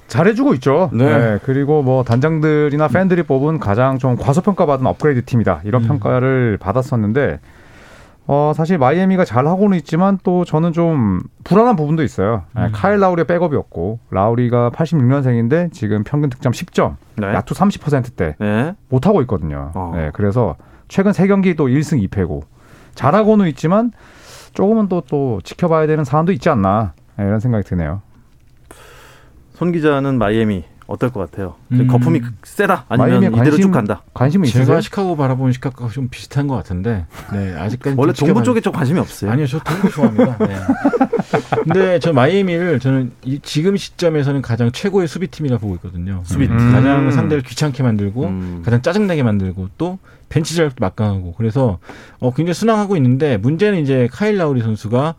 잘해주고 0.06 0.54
있죠. 0.54 0.90
네. 0.92 1.18
네. 1.18 1.38
그리고 1.42 1.82
뭐 1.82 2.04
단장들이나 2.04 2.88
팬들이 2.88 3.22
뽑은 3.24 3.58
가장 3.58 3.98
좀 3.98 4.16
과소평가받은 4.16 4.86
업그레이드 4.86 5.24
팀이다. 5.24 5.62
이런 5.64 5.82
평가를 5.88 6.58
받았었는데, 6.60 7.40
어, 8.26 8.52
사실 8.54 8.78
마이애미가 8.78 9.24
잘 9.24 9.46
하고는 9.46 9.76
있지만 9.78 10.18
또 10.22 10.44
저는 10.44 10.72
좀 10.72 11.20
불안한 11.42 11.74
부분도 11.74 12.04
있어요. 12.04 12.42
네, 12.54 12.68
카일 12.72 13.00
라우리의 13.00 13.26
백업이었고, 13.26 13.98
라우리가 14.10 14.70
86년생인데 14.70 15.72
지금 15.72 16.04
평균 16.04 16.30
득점 16.30 16.52
10점, 16.52 16.96
네. 17.16 17.26
야투 17.28 17.54
30%대 17.54 18.36
네. 18.38 18.74
못 18.88 19.06
하고 19.06 19.20
있거든요. 19.22 19.72
어. 19.74 19.92
네, 19.96 20.10
그래서 20.12 20.54
최근 20.88 21.12
세 21.12 21.26
경기 21.26 21.54
또 21.54 21.66
1승 21.68 22.06
2패고, 22.08 22.42
잘하고는 22.94 23.48
있지만 23.48 23.92
조금은 24.54 24.88
또, 24.88 25.02
또 25.08 25.40
지켜봐야 25.42 25.86
되는 25.86 26.04
사안도 26.04 26.32
있지 26.32 26.48
않나. 26.48 26.92
네, 27.16 27.24
이런 27.24 27.40
생각이 27.40 27.64
드네요. 27.68 28.02
손 29.54 29.72
기자는 29.72 30.18
마이애미 30.18 30.64
어떨 30.86 31.10
것 31.10 31.30
같아요? 31.30 31.54
음. 31.72 31.86
거품이 31.86 32.20
세다 32.42 32.84
아니면 32.88 33.22
이대로 33.32 33.36
관심- 33.36 33.62
쭉 33.62 33.70
간다? 33.70 34.02
관심이 34.12 34.46
있으세요? 34.48 34.66
제가 34.66 34.80
시카고 34.80 35.16
바라보는 35.16 35.52
시각과 35.52 35.88
좀 35.88 36.08
비슷한 36.10 36.46
것 36.46 36.56
같은데, 36.56 37.06
네 37.32 37.54
아직까지 37.56 37.96
원래 37.98 38.12
좀 38.12 38.26
동부 38.26 38.40
지켜봐야- 38.40 38.44
쪽에 38.44 38.60
좀 38.60 38.72
관심이 38.72 38.98
없어요. 39.00 39.30
아니요, 39.30 39.46
저 39.46 39.58
동부 39.60 39.90
좋아합니다. 39.90 40.38
네. 40.46 40.54
근데 41.64 41.98
저 41.98 42.12
마이애미를 42.12 42.80
저는 42.80 43.12
이 43.24 43.40
지금 43.42 43.76
시점에서는 43.76 44.42
가장 44.42 44.70
최고의 44.70 45.08
수비팀이라 45.08 45.58
보고 45.58 45.74
있거든요. 45.76 46.22
수비 46.24 46.46
음. 46.46 46.72
가장 46.72 47.10
상대를 47.10 47.42
귀찮게 47.42 47.82
만들고 47.82 48.24
음. 48.24 48.62
가장 48.64 48.82
짜증나게 48.82 49.22
만들고 49.22 49.68
또 49.78 49.98
벤치 50.28 50.56
전략도 50.56 50.76
막강하고 50.80 51.34
그래서 51.34 51.78
어 52.18 52.32
굉장히 52.32 52.54
순항하고 52.54 52.96
있는데 52.96 53.37
문제는 53.37 53.80
이제 53.80 54.08
카일 54.10 54.37
라우리 54.38 54.62
선수가 54.62 55.14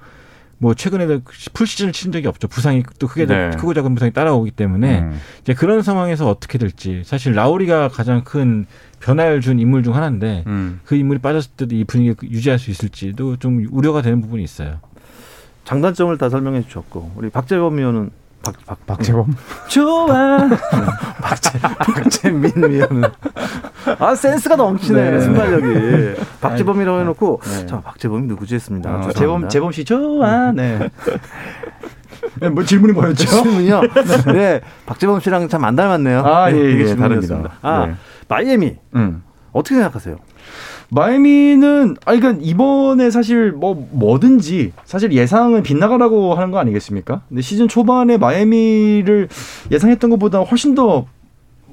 뭐 0.57 0.73
최근에도 0.73 1.21
풀 1.53 1.67
시즌을 1.67 1.91
치른 1.91 2.11
적이 2.11 2.27
없죠. 2.27 2.47
부상이 2.47 2.83
또 2.97 3.07
크게 3.07 3.25
네. 3.25 3.51
크고 3.51 3.73
작은 3.73 3.93
부상이 3.93 4.11
따라오기 4.11 4.51
때문에 4.51 4.99
음. 4.99 5.19
이제 5.41 5.53
그런 5.53 5.81
상황에서 5.81 6.29
어떻게 6.29 6.57
될지 6.57 7.01
사실 7.05 7.33
라우리가 7.33 7.89
가장 7.89 8.23
큰 8.23 8.65
변화를 8.99 9.41
준 9.41 9.59
인물 9.59 9.83
중 9.83 9.95
하나인데 9.95 10.43
음. 10.47 10.79
그 10.85 10.95
인물이 10.95 11.19
빠졌을 11.19 11.51
때도 11.57 11.75
이 11.75 11.83
분위기를 11.83 12.15
유지할 12.31 12.57
수 12.57 12.71
있을지도 12.71 13.37
좀 13.37 13.65
우려가 13.69 14.01
되는 14.01 14.21
부분이 14.21 14.43
있어요. 14.43 14.79
장단점을 15.65 16.17
다 16.17 16.29
설명해 16.29 16.63
주셨고 16.63 17.11
우리 17.15 17.29
박재범 17.29 17.77
위원은 17.77 18.11
박, 18.43 18.53
박, 18.67 18.85
박재범? 18.85 19.35
좋아. 19.67 20.47
박재, 21.19 21.57
박재민 21.59 22.53
위원은 22.69 23.03
아 23.99 24.13
센스가 24.13 24.55
넘치네 24.55 25.11
네. 25.11 25.21
순발력이 25.21 26.21
박재범이라고 26.41 26.99
해놓고 26.99 27.41
네. 27.43 27.65
자 27.65 27.81
박재범이 27.81 28.27
누구지 28.27 28.55
했습니다. 28.55 28.89
아. 28.89 29.09
재범 29.13 29.49
재범 29.49 29.71
씨 29.71 29.83
좋아. 29.83 30.51
네. 30.51 30.89
네, 32.39 32.49
뭐 32.49 32.63
질문이 32.63 32.93
뭐였죠? 32.93 33.25
질문이요. 33.27 33.81
네, 34.33 34.61
박재범 34.85 35.19
씨랑 35.21 35.47
참 35.49 35.63
안 35.65 35.75
닮았네요. 35.75 36.19
아, 36.23 36.49
네, 36.51 36.57
예, 36.59 36.71
이게 36.71 36.89
예. 36.91 36.95
다릅니다. 36.95 37.57
아, 37.63 37.87
네. 37.87 37.95
마이애미 38.27 38.75
음. 38.95 39.23
어떻게 39.53 39.75
생각하세요? 39.75 40.17
마이애미는 40.89 41.97
아니 42.05 42.19
그러니까 42.19 42.43
이번에 42.43 43.09
사실 43.09 43.51
뭐 43.51 43.87
뭐든지 43.91 44.73
사실 44.85 45.11
예상은 45.11 45.63
빗나가라고 45.63 46.35
하는 46.35 46.51
거 46.51 46.59
아니겠습니까? 46.59 47.21
근데 47.27 47.41
시즌 47.41 47.67
초반에 47.67 48.17
마이애미를 48.17 49.29
예상했던 49.71 50.09
것보다 50.09 50.39
훨씬 50.39 50.75
더 50.75 51.05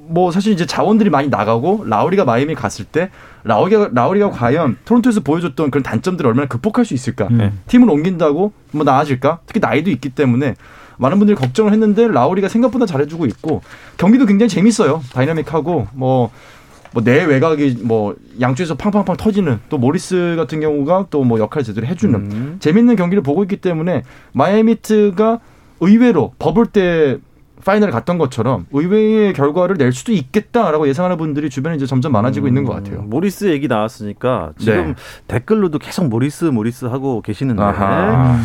뭐 0.07 0.31
사실 0.31 0.53
이제 0.53 0.65
자원들이 0.65 1.09
많이 1.09 1.29
나가고 1.29 1.85
라우리가 1.87 2.25
마이애미 2.25 2.55
갔을 2.55 2.85
때 2.85 3.09
라우리가 3.43 3.89
라우리가 3.93 4.31
과연 4.31 4.77
토론토에서 4.85 5.21
보여줬던 5.21 5.71
그런 5.71 5.83
단점들을 5.83 6.27
얼마나 6.29 6.47
극복할 6.47 6.85
수 6.85 6.93
있을까? 6.93 7.27
음. 7.31 7.59
팀을 7.67 7.89
옮긴다고 7.89 8.51
뭐 8.71 8.83
나아질까? 8.83 9.39
특히 9.45 9.59
나이도 9.59 9.89
있기 9.91 10.09
때문에 10.09 10.55
많은 10.97 11.17
분들이 11.17 11.35
걱정을 11.35 11.71
했는데 11.73 12.07
라우리가 12.07 12.47
생각보다 12.47 12.85
잘해주고 12.85 13.25
있고 13.27 13.61
경기도 13.97 14.25
굉장히 14.25 14.49
재밌어요. 14.49 15.01
다이나믹하고 15.13 15.87
뭐 15.93 16.31
뭐 16.93 17.03
내외곽이 17.03 17.79
뭐 17.83 18.15
양쪽에서 18.39 18.75
팡팡팡 18.75 19.17
터지는 19.17 19.59
또 19.69 19.77
모리스 19.77 20.35
같은 20.37 20.59
경우가 20.59 21.07
또 21.09 21.23
뭐 21.23 21.39
역할 21.39 21.63
제대로 21.63 21.87
해주는 21.87 22.15
음. 22.15 22.55
재밌는 22.59 22.95
경기를 22.95 23.23
보고 23.23 23.43
있기 23.43 23.57
때문에 23.57 24.03
마이애미 24.33 24.86
히트가 24.86 25.39
의외로 25.79 26.33
버블 26.39 26.67
때 26.67 27.17
파이널을 27.65 27.93
갔던 27.93 28.17
것처럼 28.17 28.65
의외의 28.73 29.31
결과를 29.33 29.77
낼 29.77 29.93
수도 29.93 30.11
있겠다라고 30.11 30.87
예상하는 30.89 31.15
분들이 31.17 31.49
주변에 31.49 31.77
이제 31.77 31.85
점점 31.85 32.11
많아지고 32.11 32.47
있는 32.49 32.65
것 32.65 32.73
같아요. 32.73 32.99
음, 32.99 33.09
모리스 33.09 33.45
얘기 33.51 33.69
나왔으니까 33.69 34.51
지금 34.57 34.87
네. 34.87 34.93
댓글로도 35.29 35.79
계속 35.79 36.07
모리스 36.09 36.45
모리스 36.45 36.85
하고 36.85 37.21
계시는데 37.21 37.61
아하. 37.63 38.37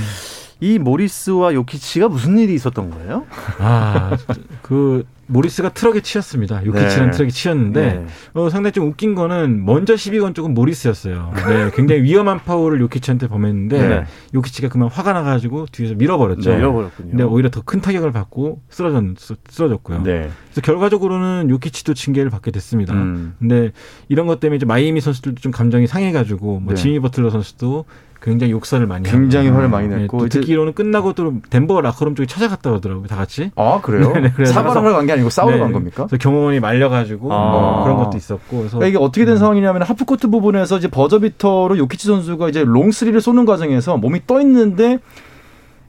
이 0.60 0.78
모리스와 0.78 1.54
요키치가 1.54 2.08
무슨 2.08 2.38
일이 2.38 2.54
있었던 2.54 2.90
거예요? 2.90 3.26
아, 3.58 4.16
그 4.62 5.04
모리스가 5.30 5.68
트럭에 5.68 6.00
치였습니다. 6.00 6.64
요키치는 6.64 7.10
네. 7.10 7.10
트럭에 7.12 7.28
치였는데 7.28 7.80
네. 7.82 8.06
어, 8.32 8.48
상당히 8.48 8.72
좀 8.72 8.88
웃긴 8.88 9.14
거는 9.14 9.62
먼저 9.64 9.94
시비 9.94 10.18
건 10.18 10.32
쪽은 10.32 10.54
모리스였어요. 10.54 11.32
네, 11.48 11.70
굉장히 11.74 12.02
위험한 12.02 12.38
파울을 12.44 12.80
요키치한테 12.80 13.28
범했는데 13.28 13.88
네. 13.88 14.04
요키치가 14.34 14.68
그만 14.70 14.88
화가 14.88 15.12
나가지고 15.12 15.66
뒤에서 15.70 15.94
밀어버렸죠. 15.96 16.50
네. 16.50 16.56
밀어버렸군요. 16.56 17.10
근데 17.10 17.24
오히려 17.24 17.50
더 17.50 17.60
큰 17.68 17.82
타격을 17.82 18.10
받고 18.12 18.62
쓰러졌, 18.70 19.04
쓰러졌고요. 19.50 20.02
네. 20.02 20.30
그래서 20.46 20.60
결과적으로는 20.62 21.50
요키치도 21.50 21.92
징계를 21.92 22.30
받게 22.30 22.50
됐습니다. 22.50 22.94
음. 22.94 23.34
근데 23.38 23.72
이런 24.08 24.26
것 24.26 24.40
때문에 24.40 24.56
이제 24.56 24.64
마이애미 24.64 25.02
선수들도 25.02 25.42
좀 25.42 25.52
감정이 25.52 25.86
상해가지고 25.86 26.60
뭐 26.60 26.72
네. 26.72 26.80
지미 26.80 26.98
버틀러 27.00 27.28
선수도 27.28 27.84
굉장히 28.20 28.52
욕설을 28.52 28.86
많이 28.86 29.08
굉장히. 29.08 29.48
화를 29.48 29.68
많이 29.68 29.86
네, 29.88 29.96
냈고 29.98 30.18
또 30.18 30.26
이제- 30.26 30.40
듣기로는 30.40 30.72
끝나고 30.74 31.12
또 31.12 31.34
덴버 31.50 31.80
라커룸 31.80 32.14
쪽에 32.16 32.26
찾아갔다 32.26 32.70
그러더라고요, 32.70 33.06
다 33.06 33.14
같이. 33.16 33.50
아 33.54 33.80
그래요? 33.80 34.12
네, 34.18 34.32
네, 34.36 34.44
사과를 34.44 34.82
하러 34.82 34.92
간 34.96 35.06
게 35.06 35.12
아니고 35.12 35.30
싸우러 35.30 35.54
네. 35.54 35.60
간 35.60 35.72
겁니까? 35.72 36.06
그래서 36.08 36.16
경호원이 36.20 36.58
말려가지고 36.60 37.32
아. 37.32 37.50
뭐 37.52 37.84
그런 37.84 37.96
것도 37.98 38.16
있었고 38.16 38.58
그래서 38.58 38.78
그러니까 38.78 38.86
이게 38.88 38.98
어떻게 39.04 39.24
된 39.24 39.36
상황이냐면 39.38 39.82
하프 39.82 40.04
코트 40.04 40.28
부분에서 40.28 40.78
이제 40.78 40.88
버저비터로 40.88 41.78
요키치 41.78 42.06
선수가 42.08 42.48
이제 42.48 42.64
롱스리를 42.64 43.20
쏘는 43.20 43.44
과정에서 43.44 43.96
몸이 43.96 44.22
떠 44.26 44.40
있는데 44.40 44.98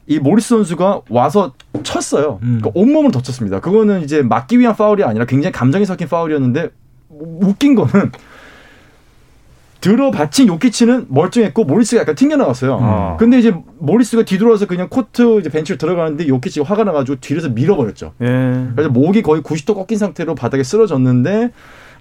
이 0.06 0.18
모리스 0.18 0.48
선수가 0.50 1.02
와서 1.10 1.52
쳤어요. 1.82 2.38
음. 2.42 2.58
그러니까 2.60 2.70
온몸을 2.74 3.10
덮쳤습니다. 3.10 3.60
그거는 3.60 4.02
이제 4.02 4.22
막기 4.22 4.58
위한 4.58 4.74
파울이 4.76 5.04
아니라 5.04 5.24
굉장히 5.24 5.52
감정이 5.52 5.84
섞인 5.84 6.08
파울이었는데 6.08 6.70
웃긴 7.10 7.74
거는 7.74 8.10
들이받힌 9.80 10.48
요키치는 10.48 11.06
멀쩡했고 11.08 11.64
모리스가 11.64 12.02
약간 12.02 12.14
튕겨나갔어요. 12.14 12.78
아. 12.80 13.16
근데 13.18 13.38
이제 13.38 13.54
모리스가 13.78 14.24
뒤돌아서 14.24 14.66
그냥 14.66 14.88
코트 14.88 15.40
이제 15.40 15.48
벤치로 15.48 15.78
들어가는데 15.78 16.28
요키치가 16.28 16.66
화가 16.66 16.84
나가지고 16.84 17.18
뒤에서 17.20 17.48
밀어버렸죠. 17.48 18.12
예. 18.20 18.26
그래서 18.74 18.90
목이 18.90 19.22
거의 19.22 19.42
90도 19.42 19.74
꺾인 19.74 19.98
상태로 19.98 20.34
바닥에 20.34 20.62
쓰러졌는데 20.62 21.50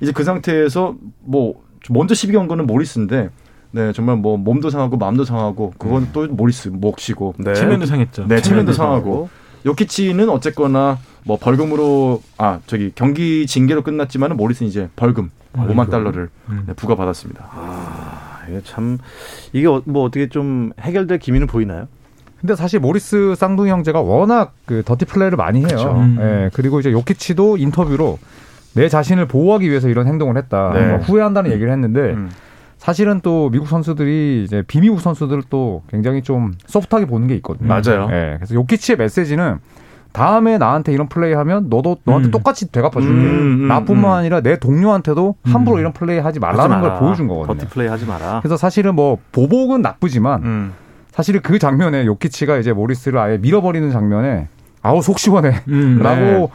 이제 0.01 0.11
그 0.11 0.23
상태에서 0.23 0.95
뭐 1.21 1.61
먼저 1.89 2.13
시비 2.13 2.33
건 2.33 2.47
거는 2.47 2.67
모리스인데 2.67 3.29
네, 3.71 3.93
정말 3.93 4.17
뭐 4.17 4.37
몸도 4.37 4.69
상하고 4.69 4.97
마음도 4.97 5.23
상하고 5.23 5.73
그건 5.77 6.09
또 6.11 6.27
모리스 6.27 6.69
몫이고 6.69 7.35
네. 7.37 7.53
체면도 7.53 7.85
상했죠. 7.85 8.27
네, 8.27 8.41
체면도 8.41 8.73
상하고 8.73 9.29
요키치는 9.65 10.29
어쨌거나 10.29 10.97
뭐 11.25 11.37
벌금으로 11.37 12.21
아 12.37 12.59
저기 12.65 12.91
경기 12.95 13.45
징계로 13.47 13.81
끝났지만은 13.83 14.37
모리스는 14.37 14.69
이제 14.69 14.89
벌금 14.95 15.29
5만 15.53 15.89
달러를 15.89 16.29
음. 16.49 16.63
네, 16.67 16.73
부과받았습니다. 16.73 17.47
아, 17.51 18.39
이게 18.47 18.61
참 18.63 18.97
이게 19.53 19.67
어- 19.67 19.81
뭐 19.85 20.03
어떻게 20.03 20.29
좀 20.29 20.71
해결될 20.79 21.19
기미는 21.19 21.47
보이나요? 21.47 21.87
근데 22.39 22.55
사실 22.55 22.79
모리스 22.79 23.35
쌍둥이 23.35 23.69
형제가 23.69 23.99
워낙 24.01 24.53
그 24.65 24.81
더티 24.85 25.05
플레이를 25.05 25.35
많이 25.37 25.59
해요. 25.59 25.67
그쵸. 25.67 25.91
음. 25.91 26.17
예, 26.21 26.49
그리고 26.53 26.79
이제 26.79 26.91
요키치도 26.91 27.57
인터뷰로 27.57 28.17
내 28.75 28.87
자신을 28.87 29.25
보호하기 29.27 29.69
위해서 29.69 29.89
이런 29.89 30.07
행동을 30.07 30.37
했다. 30.37 30.71
네. 30.73 30.87
뭐 30.87 30.97
후회한다는 30.99 31.51
얘기를 31.51 31.71
했는데 31.71 31.99
음. 32.13 32.29
사실은 32.77 33.19
또 33.21 33.49
미국 33.49 33.67
선수들이 33.67 34.43
이제 34.45 34.63
비미국 34.65 35.01
선수들을 35.01 35.43
또 35.49 35.83
굉장히 35.89 36.21
좀 36.21 36.53
소프트하게 36.65 37.07
보는 37.07 37.27
게 37.27 37.35
있거든요. 37.35 37.67
맞아요. 37.67 38.07
예, 38.11 38.35
그래서 38.37 38.53
요키치의 38.55 38.97
메시지는 38.97 39.57
다음에 40.11 40.57
나한테 40.57 40.91
이런 40.91 41.07
플레이 41.07 41.33
하면 41.33 41.67
나도 41.69 41.97
너한테 42.03 42.29
음. 42.29 42.31
똑같이 42.31 42.71
되갚아 42.71 42.99
줄게. 43.01 43.13
음, 43.13 43.61
음, 43.63 43.67
나뿐만 43.67 44.03
음. 44.11 44.17
아니라 44.17 44.41
내 44.41 44.57
동료한테도 44.57 45.35
함부로 45.43 45.77
음. 45.77 45.79
이런 45.81 45.93
플레이 45.93 46.17
하지 46.17 46.29
하지 46.29 46.39
말라는 46.39 46.81
걸 46.81 46.89
마라. 46.89 46.99
보여준 46.99 47.27
거거든요. 47.27 47.57
더티 47.59 47.67
플레이 47.71 47.87
하지 47.87 48.05
마라. 48.05 48.39
그래서 48.41 48.57
사실은 48.57 48.95
뭐 48.95 49.17
보복은 49.31 49.81
나쁘지만 49.81 50.43
음. 50.43 50.73
사실 51.11 51.39
그 51.41 51.59
장면에 51.59 52.05
요키치가 52.05 52.57
이제 52.57 52.71
모리스를 52.71 53.19
아예 53.19 53.37
밀어버리는 53.37 53.91
장면에 53.91 54.47
아우 54.81 55.01
속 55.01 55.19
시원해 55.19 55.61
음, 55.67 55.99
라고 56.03 56.21
네. 56.21 56.49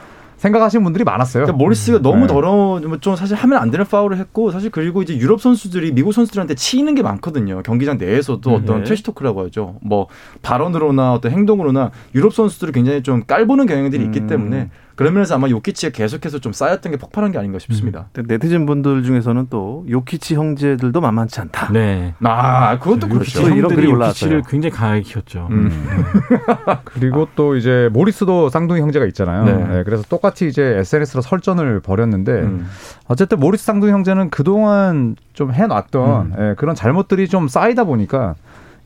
생각하시는 0.44 0.84
분들이 0.84 1.04
많았어요. 1.04 1.44
그러니까 1.44 1.56
모리스가 1.56 2.00
너무 2.00 2.22
네. 2.22 2.26
더러운 2.26 3.00
좀 3.00 3.16
사실 3.16 3.34
하면 3.36 3.58
안 3.58 3.70
되는 3.70 3.86
파울을 3.86 4.18
했고 4.18 4.50
사실 4.50 4.70
그리고 4.70 5.02
이제 5.02 5.16
유럽 5.16 5.40
선수들이 5.40 5.92
미국 5.92 6.12
선수들한테 6.12 6.54
치이는 6.54 6.94
게 6.94 7.02
많거든요. 7.02 7.62
경기장 7.62 7.96
내에서도 7.96 8.48
음, 8.50 8.54
어떤 8.54 8.78
네. 8.78 8.84
트래시토크라고 8.84 9.44
하죠. 9.46 9.76
뭐 9.80 10.06
발언으로나 10.42 11.14
어떤 11.14 11.32
행동으로나 11.32 11.90
유럽 12.14 12.34
선수들을 12.34 12.72
굉장히 12.72 13.02
좀 13.02 13.24
깔보는 13.24 13.66
경향들이 13.66 14.04
있기 14.04 14.20
음. 14.20 14.26
때문에 14.26 14.70
그런 14.96 15.14
면에서 15.14 15.34
아마 15.34 15.48
요키치가 15.48 15.90
계속해서 15.90 16.38
좀 16.38 16.52
쌓였던 16.52 16.92
게 16.92 16.98
폭발한 16.98 17.32
게 17.32 17.38
아닌가 17.38 17.58
싶습니다. 17.58 18.06
근데 18.12 18.34
네티즌 18.34 18.66
분들 18.66 19.02
중에서는 19.02 19.48
또 19.50 19.84
요키치 19.88 20.34
형제들도 20.34 21.00
만만치 21.00 21.40
않다. 21.40 21.72
네. 21.72 22.14
아, 22.22 22.78
그것도 22.78 23.08
요키치 23.10 23.38
그렇죠. 23.38 23.56
이런 23.56 23.74
글이 23.74 23.86
요키치를 23.90 23.94
올라왔어요. 23.94 24.42
굉장히 24.42 24.70
강하게 24.72 25.00
키웠죠. 25.02 25.48
음. 25.50 25.70
그리고 26.84 27.28
또 27.34 27.56
이제 27.56 27.88
모리스도 27.92 28.48
쌍둥이 28.50 28.80
형제가 28.80 29.06
있잖아요. 29.06 29.44
네. 29.44 29.52
네, 29.52 29.82
그래서 29.84 30.04
똑같이 30.08 30.46
이제 30.46 30.62
SNS로 30.78 31.22
설전을 31.22 31.80
벌였는데 31.80 32.32
음. 32.32 32.66
어쨌든 33.08 33.40
모리스 33.40 33.64
쌍둥이 33.64 33.92
형제는 33.92 34.30
그동안 34.30 35.16
좀 35.32 35.52
해놨던 35.52 36.34
예, 36.38 36.54
그런 36.56 36.74
잘못들이 36.74 37.28
좀 37.28 37.48
쌓이다 37.48 37.84
보니까 37.84 38.36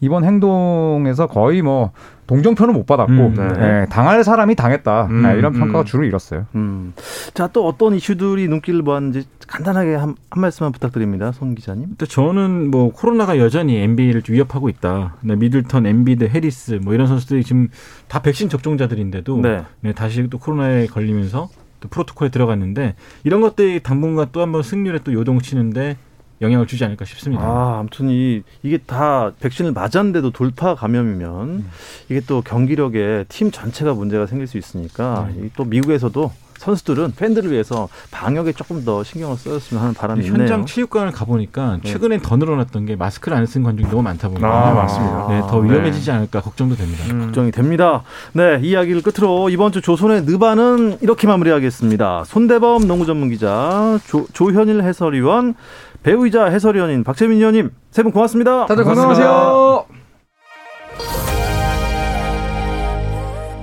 이번 0.01 0.25
행동에서 0.25 1.27
거의 1.27 1.63
뭐 1.63 1.93
동정표는 2.29 2.75
못 2.75 2.87
받았고 2.87 3.13
음, 3.13 3.35
네. 3.35 3.83
예, 3.83 3.87
당할 3.91 4.23
사람이 4.23 4.55
당했다 4.55 5.07
음, 5.07 5.25
예, 5.25 5.39
이런 5.39 5.55
음. 5.55 5.61
평가가 5.61 5.85
주로 5.85 6.05
이뤘어요. 6.05 6.47
음. 6.55 6.93
자, 7.35 7.49
또 7.49 7.67
어떤 7.67 7.95
이슈들이 7.95 8.49
눈길을 8.49 8.83
모았는지 8.83 9.27
간단하게 9.49 9.95
한, 9.95 10.15
한 10.31 10.41
말씀만 10.41 10.73
부탁드립니다. 10.73 11.33
손 11.33 11.55
기자님. 11.55 11.87
근데 11.89 12.07
저는 12.07 12.71
뭐 12.71 12.93
코로나가 12.93 13.39
여전히 13.39 13.77
NBA를 13.79 14.23
위협하고 14.29 14.69
있다. 14.69 15.17
네, 15.23 15.37
미들턴, 15.37 15.87
엠비드, 15.87 16.25
해리스 16.29 16.81
뭐 16.83 16.93
이런 16.93 17.07
선수들이 17.07 17.43
지금 17.45 17.69
다 18.09 18.21
백신 18.21 18.51
접종자들인데도 18.51 19.41
네. 19.41 19.65
네, 19.81 19.93
다시 19.95 20.29
또 20.29 20.39
코로나에 20.39 20.87
걸리면서 20.87 21.49
또 21.81 21.89
프로토콜에 21.89 22.29
들어갔는데 22.29 22.95
이런 23.25 23.41
것들이 23.41 23.81
당분간 23.81 24.29
또 24.33 24.43
한번 24.43 24.63
승률에 24.63 24.99
또 25.03 25.13
요동치는데 25.13 25.97
영향을 26.41 26.67
주지 26.67 26.85
않을까 26.85 27.05
싶습니다. 27.05 27.45
아, 27.45 27.79
아무튼 27.81 28.11
이 28.11 28.43
이게 28.63 28.79
다 28.79 29.33
백신을 29.41 29.73
맞았는데도 29.73 30.31
돌파 30.31 30.75
감염이면 30.75 31.65
이게 32.09 32.21
또 32.27 32.43
경기력에 32.43 33.25
팀 33.29 33.51
전체가 33.51 33.95
문제가 33.95 34.27
생길 34.27 34.47
수 34.47 34.59
있으니까 34.59 35.29
이또 35.45 35.65
미국에서도 35.65 36.31
선수들은 36.59 37.13
팬들을 37.17 37.53
위해서 37.53 37.89
방역에 38.11 38.53
조금 38.53 38.85
더 38.85 39.05
신경을 39.05 39.37
써줬으면 39.37 39.81
하는 39.81 39.95
바람이 39.95 40.25
있네요. 40.25 40.41
현장 40.41 40.67
체육관을 40.67 41.13
가보니까 41.13 41.79
네. 41.83 41.89
최근엔 41.89 42.21
더 42.21 42.37
늘어났던 42.37 42.85
게 42.85 42.97
마스크를 42.97 43.37
안쓴 43.39 43.63
관중이 43.63 43.89
너무 43.89 44.03
많다 44.03 44.29
보니까 44.29 44.69
아, 44.71 44.75
맞습니다. 44.75 45.29
네, 45.29 45.41
더 45.49 45.59
위험해지지 45.59 46.11
않을까 46.11 46.41
걱정도 46.41 46.75
됩니다. 46.75 47.05
음. 47.13 47.21
걱정이 47.27 47.53
됩니다. 47.53 48.03
네, 48.33 48.59
이야기를 48.61 49.03
끝으로 49.03 49.51
이번 49.51 49.71
주 49.71 49.81
조선의 49.81 50.23
느바는 50.23 50.99
이렇게 51.01 51.29
마무리하겠습니다. 51.29 52.25
손대범 52.27 52.89
농구 52.89 53.07
전문 53.07 53.31
기자, 53.31 53.99
조, 54.09 54.27
조현일 54.33 54.83
해설위원, 54.83 55.55
배우이자 56.03 56.47
해설위원인 56.47 57.05
박재민 57.05 57.39
위원님, 57.39 57.71
세 57.91 58.03
분 58.03 58.13
고맙습니다. 58.13 58.67
다들 58.67 58.85
고맙습니다. 58.85 59.25
건강하세요. 59.27 59.87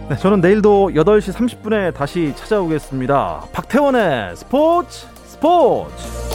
네, 0.10 0.16
저는 0.18 0.40
내일도 0.42 0.92
8시 0.94 1.34
30분에 1.34 1.94
다시 1.94 2.34
찾아오겠습니다. 2.36 3.46
박태원의 3.54 4.36
스포츠 4.36 5.08
스포츠! 5.26 6.35